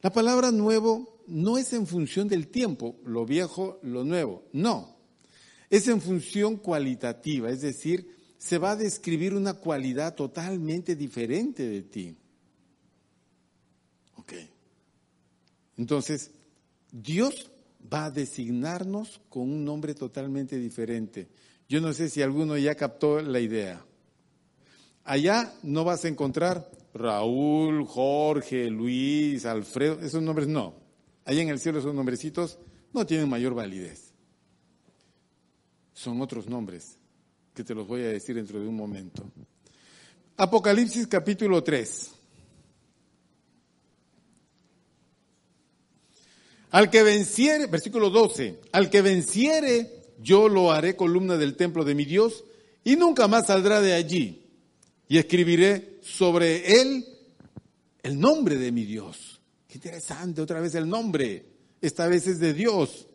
[0.00, 4.96] la palabra nuevo no es en función del tiempo, lo viejo, lo nuevo, no,
[5.70, 8.06] es en función cualitativa, es decir,
[8.38, 12.16] se va a describir una cualidad totalmente diferente de ti.
[14.18, 14.34] Ok.
[15.78, 16.30] Entonces,
[16.92, 17.50] Dios
[17.92, 21.26] va a designarnos con un nombre totalmente diferente.
[21.68, 23.84] Yo no sé si alguno ya captó la idea.
[25.06, 30.74] Allá no vas a encontrar Raúl, Jorge, Luis, Alfredo, esos nombres no.
[31.24, 32.58] Allá en el cielo esos nombrecitos
[32.92, 34.12] no tienen mayor validez.
[35.92, 36.98] Son otros nombres
[37.54, 39.22] que te los voy a decir dentro de un momento.
[40.38, 42.10] Apocalipsis capítulo 3.
[46.72, 51.94] Al que venciere, versículo 12, al que venciere, yo lo haré columna del templo de
[51.94, 52.44] mi Dios
[52.82, 54.42] y nunca más saldrá de allí
[55.08, 57.04] y escribiré sobre él
[58.02, 59.40] el nombre de mi Dios.
[59.68, 61.44] Qué interesante, otra vez el nombre.
[61.80, 63.06] Esta vez es de Dios.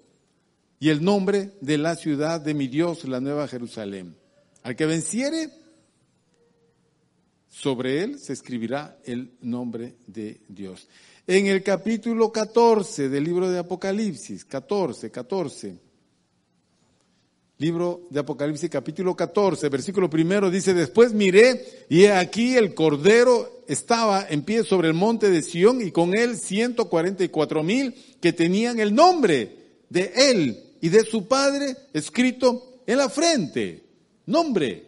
[0.80, 4.16] Y el nombre de la ciudad de mi Dios, la nueva Jerusalén.
[4.64, 5.50] Al que venciere,
[7.48, 10.88] sobre él se escribirá el nombre de Dios.
[11.28, 15.78] En el capítulo 14 del libro de Apocalipsis, 14, 14,
[17.62, 23.62] Libro de Apocalipsis capítulo 14, versículo primero dice, después miré y he aquí el Cordero
[23.68, 28.80] estaba en pie sobre el monte de Sión y con él 144 mil que tenían
[28.80, 33.84] el nombre de él y de su padre escrito en la frente.
[34.26, 34.88] Nombre.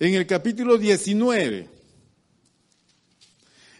[0.00, 1.68] En el capítulo 19,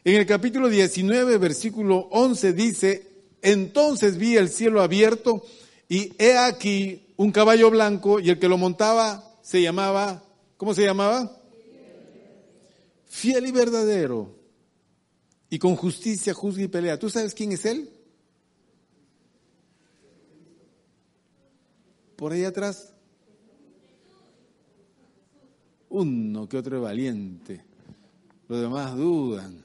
[0.05, 3.16] en el capítulo 19, versículo 11 dice,
[3.47, 5.41] entonces vi el cielo abierto
[5.89, 10.25] y he aquí un caballo blanco y el que lo montaba se llamaba,
[10.57, 11.41] ¿cómo se llamaba?
[13.05, 14.35] Fiel y verdadero.
[15.49, 16.99] Y con justicia juzga y pelea.
[16.99, 17.89] ¿Tú sabes quién es él?
[22.17, 22.93] Por ahí atrás.
[25.89, 27.65] Uno que otro valiente.
[28.49, 29.65] Los demás dudan.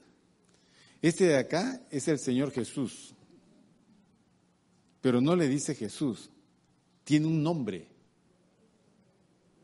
[1.02, 3.12] Este de acá es el Señor Jesús.
[5.02, 6.30] Pero no le dice Jesús.
[7.04, 7.88] Tiene un nombre.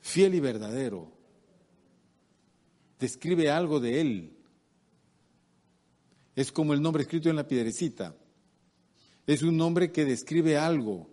[0.03, 1.11] Fiel y verdadero.
[2.99, 4.37] Describe algo de Él.
[6.35, 8.17] Es como el nombre escrito en la piedrecita.
[9.27, 11.09] Es un nombre que describe algo,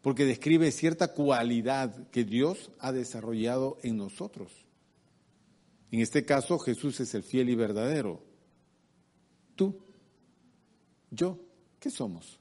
[0.00, 4.52] porque describe cierta cualidad que Dios ha desarrollado en nosotros.
[5.90, 8.22] En este caso, Jesús es el fiel y verdadero.
[9.56, 9.78] Tú,
[11.10, 11.40] yo,
[11.80, 12.38] ¿qué somos?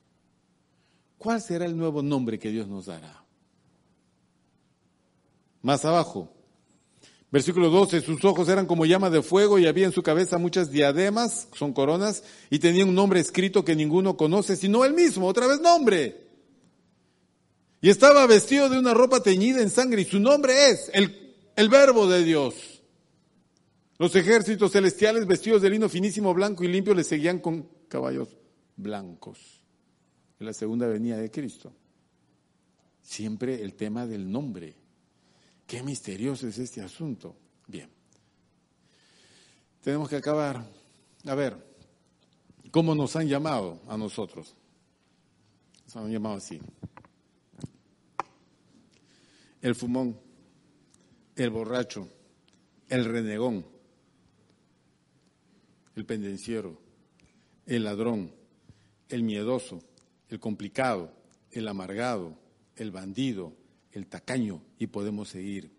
[1.18, 3.24] ¿Cuál será el nuevo nombre que Dios nos dará?
[5.62, 6.32] Más abajo,
[7.32, 10.72] versículo 12, sus ojos eran como llama de fuego y había en su cabeza muchas
[10.72, 15.48] diademas, son coronas, y tenía un nombre escrito que ninguno conoce, sino él mismo, otra
[15.48, 16.28] vez nombre.
[17.82, 21.70] Y estaba vestido de una ropa teñida en sangre y su nombre es el, el
[21.70, 22.56] verbo de Dios.
[23.98, 28.30] Los ejércitos celestiales vestidos de lino finísimo, blanco y limpio le seguían con caballos
[28.76, 29.57] blancos.
[30.40, 31.74] En la segunda venida de Cristo.
[33.02, 34.76] Siempre el tema del nombre.
[35.66, 37.36] Qué misterioso es este asunto.
[37.68, 37.90] Bien.
[39.82, 40.66] Tenemos que acabar.
[41.26, 41.58] A ver,
[42.72, 44.56] ¿cómo nos han llamado a nosotros?
[45.86, 46.60] Nos han llamado así.
[49.62, 50.20] El fumón,
[51.36, 52.08] el borracho,
[52.90, 53.78] el renegón
[55.98, 56.80] el pendenciero,
[57.66, 58.32] el ladrón,
[59.10, 59.80] el miedoso,
[60.30, 61.12] el complicado,
[61.52, 62.38] el amargado,
[62.76, 63.54] el bandido,
[63.92, 65.72] el tacaño y podemos seguir.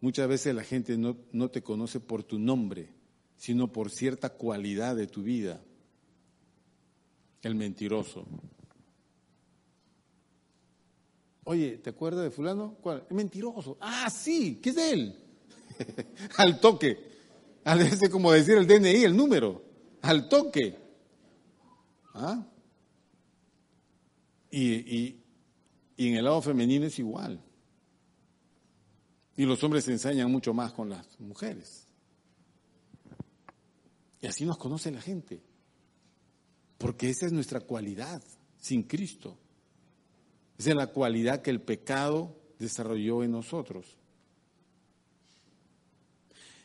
[0.00, 2.90] Muchas veces la gente no, no, te conoce por tu nombre,
[3.36, 5.60] sino por cierta cualidad de tu vida.
[7.42, 8.26] El mentiroso.
[11.44, 12.76] Oye, ¿te acuerdas de fulano?
[12.80, 13.06] ¿Cuál?
[13.08, 13.78] El mentiroso.
[13.80, 15.16] Ah, sí, ¿qué es de él?
[16.36, 16.98] Al toque.
[17.64, 19.64] A veces como decir el DNI, el número,
[20.00, 20.78] al toque.
[22.14, 22.46] ¿Ah?
[24.50, 25.16] Y,
[25.96, 27.42] en el lado femenino es igual.
[29.36, 31.86] Y los hombres se ensañan mucho más con las mujeres.
[34.20, 35.42] Y así nos conoce la gente.
[36.78, 38.22] Porque esa es nuestra cualidad
[38.58, 39.38] sin Cristo.
[40.58, 43.98] Esa es la cualidad que el pecado desarrolló en nosotros.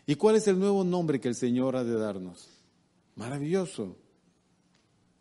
[0.06, 2.50] ¿Y cuál es el nuevo nombre que el Señor ha de darnos?
[3.16, 3.98] Maravilloso.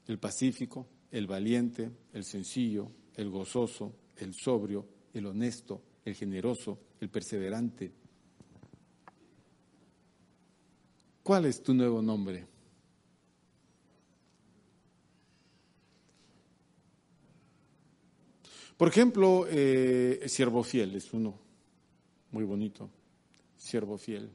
[0.06, 7.08] El pacífico, el valiente, el sencillo, el gozoso, el sobrio, el honesto, el generoso, el
[7.08, 7.92] perseverante.
[11.22, 12.46] ¿Cuál es tu nuevo nombre?
[18.76, 21.38] Por ejemplo, eh, siervo fiel es uno
[22.30, 22.88] muy bonito,
[23.58, 24.30] siervo fiel.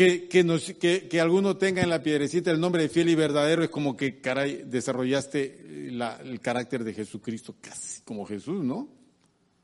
[0.00, 3.68] Que, que, que, alguno tenga en la piedrecita el nombre de fiel y verdadero es
[3.68, 4.12] como que,
[4.64, 8.88] desarrollaste el carácter de Jesucristo, casi como Jesús, ¿no?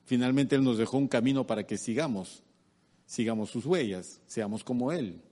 [0.04, 2.42] Finalmente Él nos dejó un camino para que sigamos,
[3.06, 5.22] sigamos sus huellas, seamos como Él.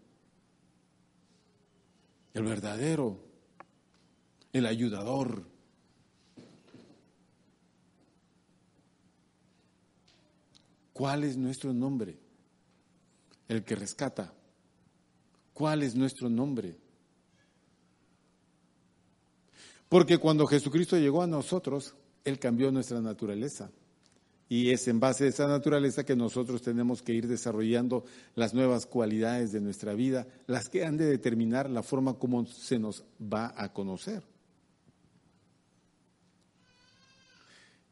[2.33, 3.21] El verdadero,
[4.55, 5.45] el ayudador.
[10.95, 12.17] ¿Cuál es nuestro nombre?
[13.49, 14.33] El que rescata.
[15.55, 16.77] ¿Cuál es nuestro nombre?
[19.89, 21.95] Porque cuando Jesucristo llegó a nosotros,
[22.25, 23.71] Él cambió nuestra naturaleza.
[24.49, 28.85] Y es en base a esa naturaleza que nosotros tenemos que ir desarrollando las nuevas
[28.85, 33.55] cualidades de nuestra vida, las que han de determinar la forma como se nos va
[33.57, 34.23] a conocer.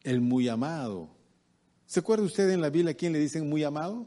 [0.02, 1.08] El muy amado.
[1.86, 4.06] ¿Se acuerda usted en la Biblia a quién le dicen muy amado?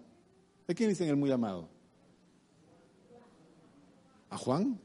[0.67, 1.74] ¿A quién le dicen el muy amado?
[4.35, 4.77] ¿A Juan?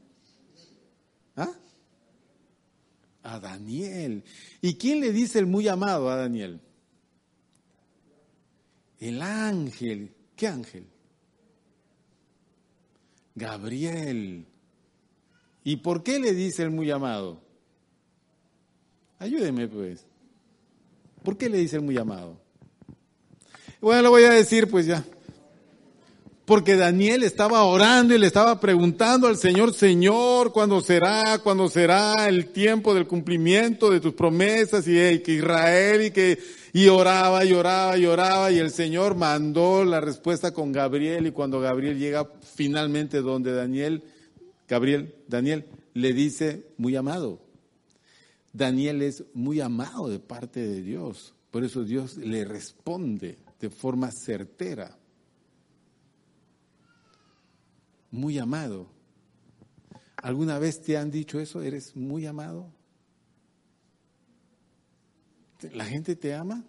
[1.35, 1.51] ¿Ah?
[3.21, 4.23] A Daniel.
[4.61, 6.61] ¿Y quién le dice el muy amado a Daniel?
[8.97, 10.15] El ángel.
[10.37, 10.87] ¿Qué ángel?
[13.35, 14.45] Gabriel.
[15.65, 17.41] ¿Y por qué le dice el muy amado?
[19.19, 20.05] Ayúdeme pues.
[21.25, 22.39] ¿Por qué le dice el muy amado?
[23.81, 25.03] Bueno, lo voy a decir pues ya.
[26.45, 31.39] Porque Daniel estaba orando y le estaba preguntando al Señor, Señor, ¿cuándo será?
[31.39, 34.87] ¿Cuándo será el tiempo del cumplimiento de tus promesas?
[34.87, 36.39] Y que Israel y que,
[36.73, 41.31] y oraba y oraba y oraba y el Señor mandó la respuesta con Gabriel y
[41.31, 44.03] cuando Gabriel llega finalmente donde Daniel,
[44.67, 47.39] Gabriel, Daniel le dice, muy amado.
[48.51, 51.33] Daniel es muy amado de parte de Dios.
[51.51, 54.97] Por eso Dios le responde de forma certera.
[58.11, 58.87] Muy amado.
[60.17, 61.61] ¿Alguna vez te han dicho eso?
[61.61, 62.71] ¿Eres muy amado?
[65.73, 66.63] ¿La gente te ama?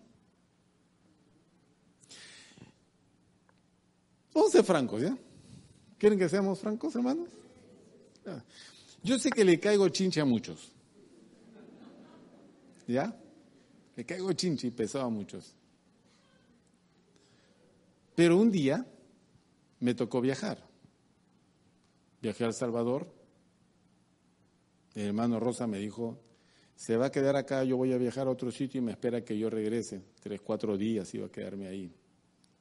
[4.34, 5.16] Vamos a ser francos, ¿ya?
[5.98, 7.28] ¿Quieren que seamos francos, hermanos?
[8.26, 8.42] Ah.
[9.02, 10.72] Yo sé que le caigo chinche a muchos.
[12.86, 13.14] ¿Ya?
[13.96, 15.54] Le caigo chinche y pesado a muchos.
[18.14, 18.86] Pero un día
[19.80, 20.71] me tocó viajar.
[22.22, 23.12] Viajé al Salvador.
[24.94, 26.20] El hermano Rosa me dijo,
[26.76, 29.24] se va a quedar acá, yo voy a viajar a otro sitio y me espera
[29.24, 30.04] que yo regrese.
[30.20, 31.92] Tres, cuatro días iba a quedarme ahí.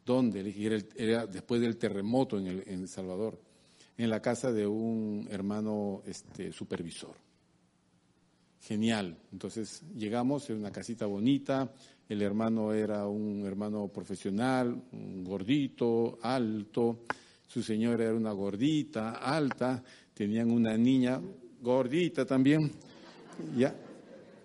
[0.03, 0.41] ¿Dónde?
[0.41, 3.39] Dije, era, después del terremoto en el, en el, Salvador,
[3.97, 7.15] en la casa de un hermano este, supervisor.
[8.61, 9.15] Genial.
[9.31, 11.71] Entonces llegamos, en una casita bonita,
[12.09, 17.05] el hermano era un hermano profesional, gordito, alto,
[17.51, 19.83] su señora era una gordita, alta,
[20.13, 21.21] tenían una niña
[21.61, 22.71] gordita también,
[23.57, 23.75] ¿ya?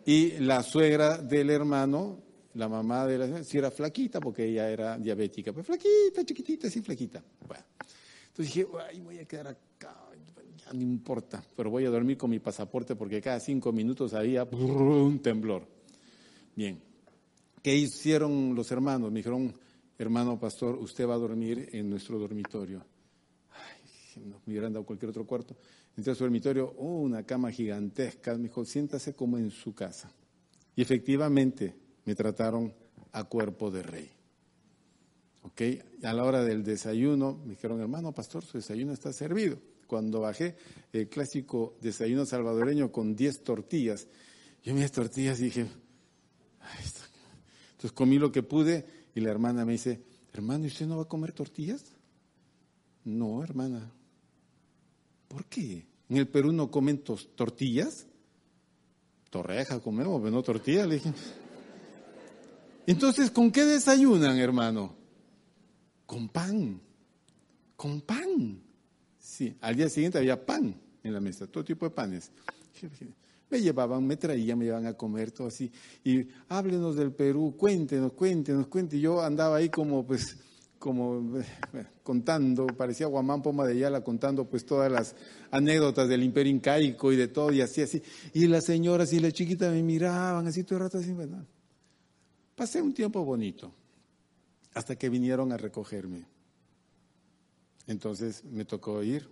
[0.05, 2.19] Y la suegra del hermano,
[2.55, 6.69] la mamá de la señora, sí era flaquita porque ella era diabética, pero flaquita, chiquitita,
[6.69, 7.23] sí, flaquita.
[7.47, 7.63] Bueno,
[8.27, 9.95] entonces dije, ay, voy a quedar acá,
[10.57, 14.43] ya no importa, pero voy a dormir con mi pasaporte porque cada cinco minutos había
[14.43, 15.65] un temblor.
[16.57, 16.81] Bien,
[17.63, 19.13] ¿qué hicieron los hermanos?
[19.13, 19.55] Me dijeron,
[19.97, 22.85] hermano pastor, usted va a dormir en nuestro dormitorio
[24.17, 25.57] me hubieran dado cualquier otro cuarto.
[25.97, 28.35] Entré a su dormitorio, oh, una cama gigantesca.
[28.37, 30.11] Me dijo, siéntase como en su casa.
[30.75, 32.73] Y efectivamente me trataron
[33.13, 34.11] a cuerpo de rey.
[35.43, 35.63] ¿Ok?
[36.03, 39.59] A la hora del desayuno me dijeron, hermano pastor, su desayuno está servido.
[39.87, 40.57] Cuando bajé,
[40.93, 44.09] el clásico desayuno salvadoreño con 10 tortillas.
[44.65, 45.67] Yo me tortillas dije,
[47.71, 50.03] entonces comí lo que pude y la hermana me dice,
[50.33, 51.85] hermano, ¿y usted no va a comer tortillas?
[53.05, 53.93] No, hermana,
[55.29, 55.87] ¿Por qué?
[56.09, 58.07] ¿En el Perú no comen tortillas?
[59.31, 61.13] Torreja comemos, pero no tortillas, le dije.
[62.87, 64.95] Entonces, ¿con qué desayunan, hermano?
[66.07, 66.81] Con pan.
[67.75, 68.63] Con pan.
[69.19, 72.31] Sí, al día siguiente había pan en la mesa, todo tipo de panes.
[73.49, 75.71] Me llevaban, me traían, me llevaban a comer, todo así.
[76.03, 79.03] Y háblenos del Perú, cuéntenos, cuéntenos, cuéntenos.
[79.03, 80.37] Yo andaba ahí como, pues,
[80.79, 81.41] como
[82.03, 85.15] contando, parecía Guamán Poma de Yala contando pues todas las
[85.51, 88.03] anécdotas del imperio incaico y de todo y así, así.
[88.33, 91.47] Y las señoras y la chiquita me miraban así todo el rato así, bueno.
[92.55, 93.73] Pasé un tiempo bonito
[94.75, 96.27] hasta que vinieron a recogerme.
[97.87, 99.29] Entonces me tocó ir,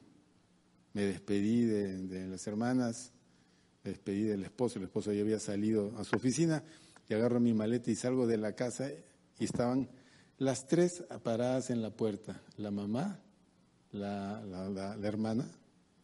[0.92, 3.12] me despedí de, de las hermanas,
[3.82, 6.62] me despedí del esposo, el esposo ya había salido a su oficina
[7.08, 8.90] y agarro mi maleta y salgo de la casa
[9.38, 9.88] y estaban
[10.38, 13.20] las tres paradas en la puerta, la mamá,
[13.92, 15.48] la, hermana,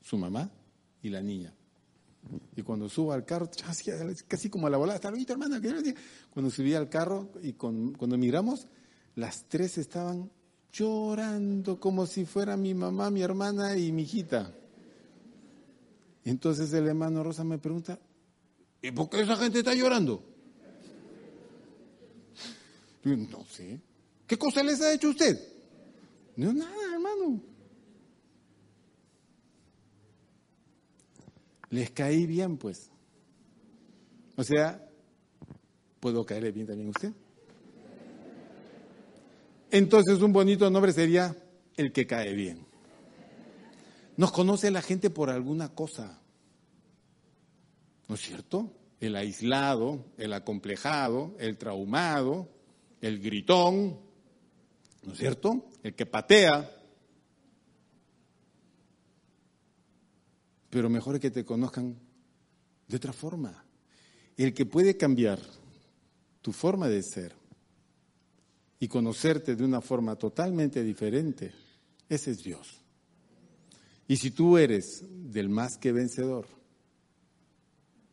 [0.01, 0.51] su mamá
[1.03, 1.53] y la niña.
[2.55, 3.51] Y cuando subo al carro,
[4.29, 5.61] casi como a la volada, está hermana.
[6.31, 8.67] Cuando subí al carro y cuando miramos,
[9.17, 10.31] las tres estaban
[10.73, 14.55] llorando como si fuera mi mamá, mi hermana y mi hijita.
[16.25, 17.99] Entonces el hermano Rosa me pregunta,
[18.83, 20.23] ¿y por qué esa gente está llorando?
[23.03, 23.81] No sé.
[24.31, 25.37] ¿Qué cosa les ha hecho usted?
[26.37, 27.43] No, nada, hermano.
[31.71, 32.93] Les caí bien, pues.
[34.37, 34.89] O sea,
[35.99, 37.13] ¿puedo caerle bien también a usted?
[39.73, 41.35] Entonces un bonito nombre sería
[41.77, 42.65] el que cae bien.
[44.17, 46.21] Nos conoce la gente por alguna cosa.
[48.07, 48.71] ¿No es cierto?
[49.01, 52.49] El aislado, el acomplejado, el traumado,
[53.01, 54.09] el gritón,
[55.03, 55.69] ¿no es cierto?
[55.83, 56.71] El que patea.
[60.71, 61.99] Pero mejor es que te conozcan
[62.87, 63.65] de otra forma.
[64.37, 65.39] el que puede cambiar
[66.41, 67.35] tu forma de ser
[68.79, 71.53] y conocerte de una forma totalmente diferente,
[72.09, 72.81] ese es Dios.
[74.09, 76.47] Y si tú eres del más que vencedor,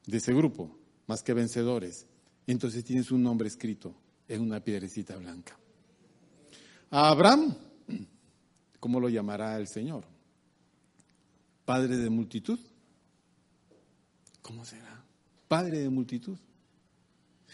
[0.05, 0.77] de ese grupo,
[1.07, 2.05] más que vencedores,
[2.45, 3.95] entonces tienes un nombre escrito
[4.27, 5.57] en una piedrecita blanca.
[6.89, 7.53] A Abraham,
[8.79, 10.05] ¿cómo lo llamará el Señor?
[11.65, 12.59] Padre de multitud.
[14.41, 15.03] ¿Cómo será?
[15.47, 16.37] Padre de multitud.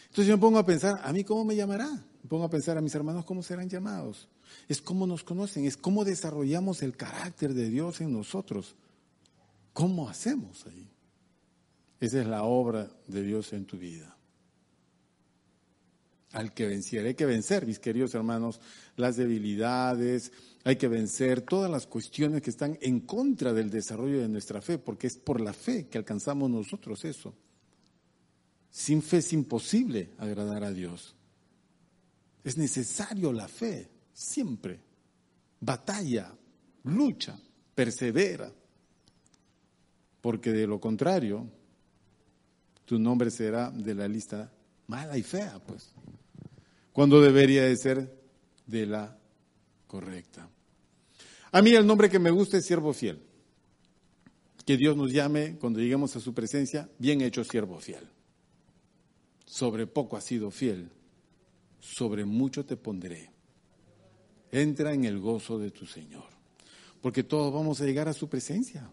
[0.04, 1.90] Entonces yo me pongo a pensar, ¿a mí cómo me llamará?
[1.90, 4.28] Me pongo a pensar a mis hermanos cómo serán llamados.
[4.68, 8.76] Es cómo nos conocen, es cómo desarrollamos el carácter de Dios en nosotros.
[9.74, 10.88] ¿Cómo hacemos ahí?
[12.00, 14.16] Esa es la obra de Dios en tu vida.
[16.34, 18.60] Al que venciera, hay que vencer, mis queridos hermanos,
[18.98, 20.32] las debilidades,
[20.64, 24.78] hay que vencer todas las cuestiones que están en contra del desarrollo de nuestra fe,
[24.78, 27.36] porque es por la fe que alcanzamos nosotros eso.
[28.72, 31.16] Sin fe es imposible agradar a Dios.
[32.44, 34.80] Es necesario la fe, siempre.
[35.60, 36.34] Batalla,
[36.84, 37.38] lucha,
[37.76, 38.52] persevera.
[40.22, 41.48] Porque de lo contrario,
[42.86, 44.52] tu nombre será de la lista
[44.88, 45.92] mala y fea, pues.
[46.94, 48.14] Cuando debería de ser
[48.68, 49.18] de la
[49.88, 50.50] correcta.
[51.52, 53.22] A mí el nombre que me gusta es siervo fiel.
[54.66, 58.08] Que Dios nos llame cuando lleguemos a su presencia, bien hecho siervo fiel.
[59.46, 60.90] Sobre poco has sido fiel,
[61.80, 63.30] sobre mucho te pondré.
[64.52, 66.26] Entra en el gozo de tu Señor.
[67.02, 68.90] Porque todos vamos a llegar a su presencia.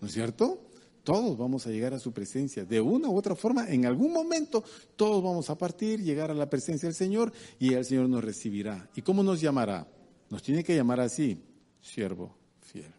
[0.00, 0.60] ¿No es cierto?
[1.04, 2.64] Todos vamos a llegar a su presencia.
[2.64, 4.62] De una u otra forma, en algún momento,
[4.96, 8.88] todos vamos a partir, llegar a la presencia del Señor y el Señor nos recibirá.
[8.94, 9.88] ¿Y cómo nos llamará?
[10.30, 11.42] Nos tiene que llamar así,
[11.80, 12.92] siervo fiel.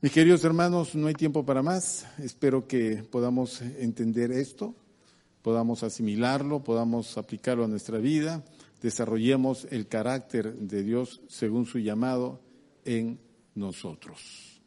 [0.00, 2.06] Mis queridos hermanos, no hay tiempo para más.
[2.18, 4.74] Espero que podamos entender esto,
[5.42, 8.42] podamos asimilarlo, podamos aplicarlo a nuestra vida,
[8.82, 12.40] desarrollemos el carácter de Dios según su llamado
[12.84, 13.20] en
[13.54, 14.60] nosotros.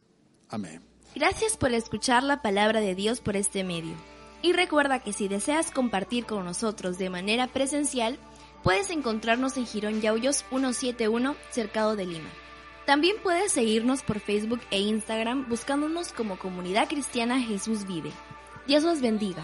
[0.50, 0.93] Amén.
[1.16, 3.94] Gracias por escuchar la palabra de Dios por este medio.
[4.42, 8.18] Y recuerda que si deseas compartir con nosotros de manera presencial,
[8.64, 12.30] puedes encontrarnos en Girón Yauyos 171, cercado de Lima.
[12.88, 18.12] También puedes seguirnos por Facebook e Instagram buscándonos como Comunidad Cristiana Jesús Vive.
[18.66, 19.44] Dios los bendiga.